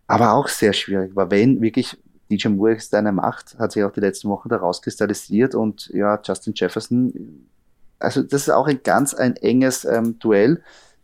[0.07, 1.97] Aber auch sehr schwierig, weil wenn wirklich
[2.29, 6.19] DJ Moore ist eine Macht, hat sich auch die letzten Wochen da rauskristallisiert und ja,
[6.23, 7.47] Justin Jefferson,
[7.99, 10.61] also das ist auch ein ganz ein enges ähm, Duell.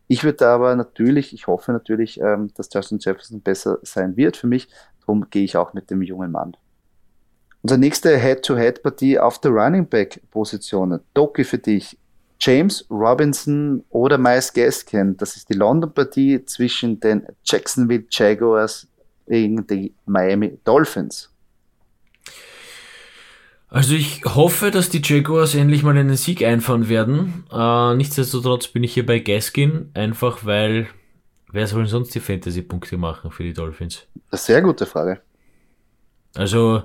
[0.07, 4.47] Ich würde aber natürlich, ich hoffe natürlich, ähm, dass Justin Jefferson besser sein wird für
[4.47, 4.67] mich.
[5.01, 6.55] Darum gehe ich auch mit dem jungen Mann.
[7.61, 10.99] Unsere nächste Head-to-Head-Partie auf der Running Back-Position.
[11.13, 11.97] Doki für dich.
[12.39, 15.15] James Robinson oder Miles Gaskin.
[15.15, 18.87] Das ist die London-Partie zwischen den Jacksonville Jaguars
[19.27, 21.29] gegen die Miami Dolphins.
[23.69, 27.45] Also ich hoffe, dass die Jaguars endlich mal einen Sieg einfahren werden.
[27.51, 30.87] Äh, nichtsdestotrotz bin ich hier bei Gaskin, einfach weil
[31.51, 34.05] wer soll sonst die Fantasy-Punkte machen für die Dolphins?
[34.29, 35.21] Das ist eine sehr gute Frage.
[36.35, 36.83] Also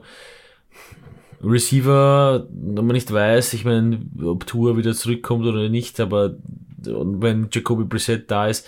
[1.42, 6.36] Receiver, wenn man nicht weiß, ich meine, ob Tour wieder zurückkommt oder nicht, aber
[6.78, 8.66] wenn Jacoby Brissett da ist,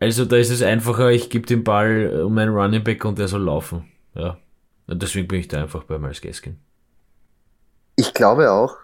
[0.00, 3.18] also da ist es einfacher, ich gebe den Ball äh, um meinen Running Back und
[3.18, 3.84] der soll laufen.
[4.14, 4.38] Ja.
[4.86, 6.58] Und deswegen bin ich da einfach bei Miles Gaskin.
[7.96, 8.76] Ich glaube auch,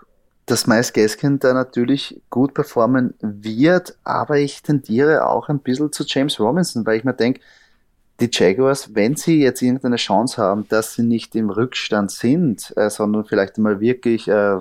[0.47, 6.05] dass Miles Gaskin da natürlich gut performen wird, aber ich tendiere auch ein bisschen zu
[6.07, 7.41] James Robinson, weil ich mir denke,
[8.21, 12.91] die Jaguars, wenn sie jetzt irgendeine Chance haben, dass sie nicht im Rückstand sind, äh,
[12.91, 14.59] sondern vielleicht mal wirklich äh,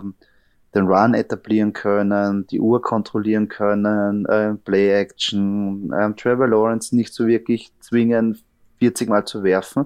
[0.73, 7.27] den Run etablieren können, die Uhr kontrollieren können, äh, Play-Action, äh, Trevor Lawrence nicht so
[7.27, 8.39] wirklich zwingen,
[8.79, 9.85] 40 Mal zu werfen,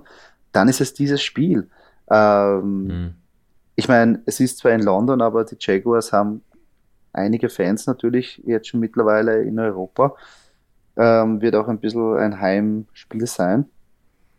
[0.51, 1.69] dann ist es dieses Spiel.
[2.09, 3.13] Ähm, mhm.
[3.75, 6.41] Ich meine, es ist zwar in London, aber die Jaguars haben
[7.11, 10.15] einige Fans natürlich jetzt schon mittlerweile in Europa.
[10.97, 13.65] Ähm, wird auch ein bisschen ein Heimspiel sein.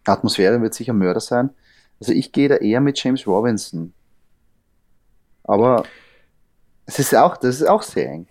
[0.07, 1.51] Atmosphäre wird sicher Mörder sein.
[2.01, 3.93] Also ich gehe da eher mit James Robinson.
[5.45, 5.85] Aber
[6.87, 8.27] es ist auch, das ist auch sehr eng.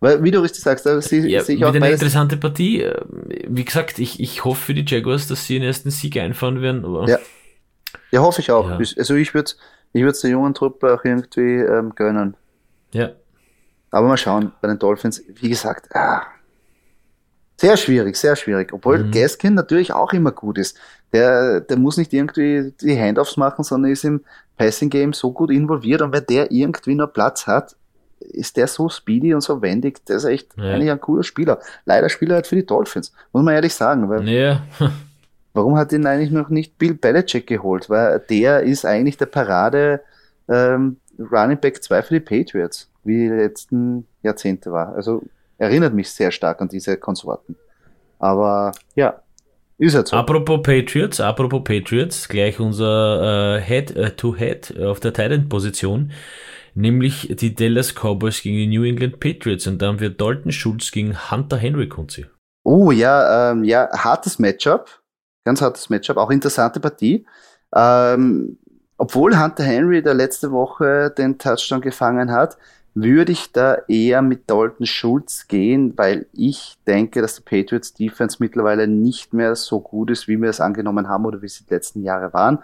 [0.00, 2.82] Weil, wie du richtig sagst, da sehe ja, ich auch eine interessante Partie.
[2.82, 3.00] Äh,
[3.46, 6.84] wie gesagt, ich, ich hoffe für die Jaguars, dass sie den ersten Sieg einfahren werden.
[7.06, 7.18] Ja.
[8.10, 8.68] ja, hoffe ich auch.
[8.70, 8.78] Ja.
[8.96, 9.52] Also ich würde
[9.92, 12.36] ich würde der jungen Truppe auch irgendwie ähm, gönnen.
[12.92, 13.10] Ja.
[13.90, 16.22] Aber mal schauen, bei den Dolphins, wie gesagt, ah,
[17.56, 18.72] sehr schwierig, sehr schwierig.
[18.72, 19.10] Obwohl mhm.
[19.10, 20.78] Gaskin natürlich auch immer gut ist.
[21.12, 24.24] Der, der muss nicht irgendwie die Handoffs machen, sondern ist im
[24.56, 27.76] Passing Game so gut involviert und wenn der irgendwie nur Platz hat,
[28.20, 30.74] ist der so speedy und so wendig, der ist echt ja.
[30.74, 31.58] eigentlich ein cooler Spieler.
[31.84, 34.08] Leider spielt er halt für die Dolphins, muss man ehrlich sagen.
[34.08, 34.62] Weil ja.
[35.54, 37.90] warum hat ihn eigentlich noch nicht Bill Belichick geholt?
[37.90, 40.00] Weil der ist eigentlich der Parade
[40.48, 44.94] ähm, Running Back 2 für die Patriots, wie die letzten Jahrzehnte war.
[44.94, 45.22] Also
[45.58, 47.56] erinnert mich sehr stark an diese Konsorten.
[48.18, 49.22] Aber ja,
[49.78, 50.16] ist halt so.
[50.16, 56.12] Apropos Patriots, apropos Patriots, gleich unser äh, Head-to-Head äh, -Head auf der Titan-Position
[56.74, 61.30] nämlich die Dallas Cowboys gegen die New England Patriots und dann wird Dalton Schulz gegen
[61.30, 62.26] Hunter Henry Kunzi.
[62.64, 65.02] Oh ja, ähm, ja, hartes Matchup,
[65.44, 67.26] ganz hartes Matchup, auch interessante Partie.
[67.74, 68.58] Ähm,
[68.98, 72.58] obwohl Hunter Henry der letzte Woche den Touchdown gefangen hat,
[72.94, 78.38] würde ich da eher mit Dalton Schulz gehen, weil ich denke, dass die Patriots Defense
[78.40, 81.72] mittlerweile nicht mehr so gut ist, wie wir es angenommen haben oder wie sie die
[81.72, 82.58] letzten Jahre waren.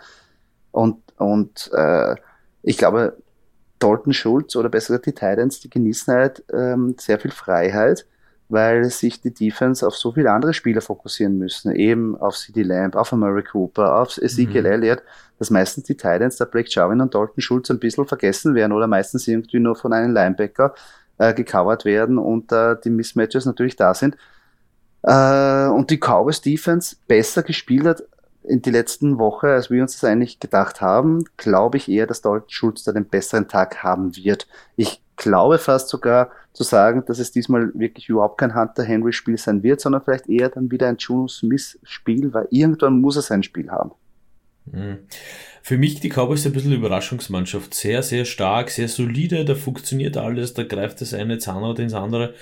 [0.73, 2.17] Und, und äh,
[2.63, 3.17] ich glaube,
[3.79, 8.07] Dalton Schulz oder besser gesagt die Titans, die genießen halt ähm, sehr viel Freiheit.
[8.49, 12.95] weil sich die Defense auf so viele andere Spieler fokussieren müssen, eben auf CD Lamb,
[12.95, 14.67] auf Murray Cooper, auf Ezekiel mhm.
[14.67, 15.03] Elliott,
[15.39, 18.87] dass meistens die Titans, der Blake Jarwin und Dalton Schulz ein bisschen vergessen werden oder
[18.87, 20.75] meistens irgendwie nur von einem Linebacker
[21.19, 24.17] äh, gecovert werden und äh, die Mismatches natürlich da sind.
[25.03, 28.05] Äh, und die Cowboys Defense besser gespielt hat
[28.47, 32.23] in die letzten Woche, als wir uns das eigentlich gedacht haben, glaube ich eher, dass
[32.23, 34.47] Dalton Schulz da den besseren Tag haben wird.
[34.77, 39.37] Ich glaube fast sogar zu sagen, dass es diesmal wirklich überhaupt kein Hunter Henry Spiel
[39.37, 43.23] sein wird, sondern vielleicht eher dann wieder ein Juno Smith Spiel, weil irgendwann muss er
[43.23, 43.93] sein Spiel haben.
[44.67, 44.99] Mhm.
[45.63, 47.75] Für mich die Cowboys ein bisschen Überraschungsmannschaft.
[47.75, 52.35] Sehr, sehr stark, sehr solide, da funktioniert alles, da greift das eine Zahnrad ins andere.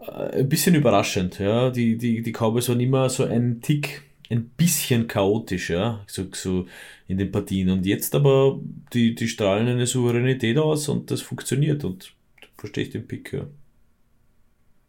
[0.00, 1.70] Äh, ein bisschen überraschend, ja.
[1.70, 6.66] Die, die, die Cowboys waren immer so ein Tick, ein bisschen chaotisch, ja, so, so
[7.08, 7.70] in den Partien.
[7.70, 8.60] Und jetzt aber,
[8.92, 12.14] die, die strahlen eine Souveränität aus und das funktioniert und
[12.56, 13.46] verstehe ich den Pick, ja.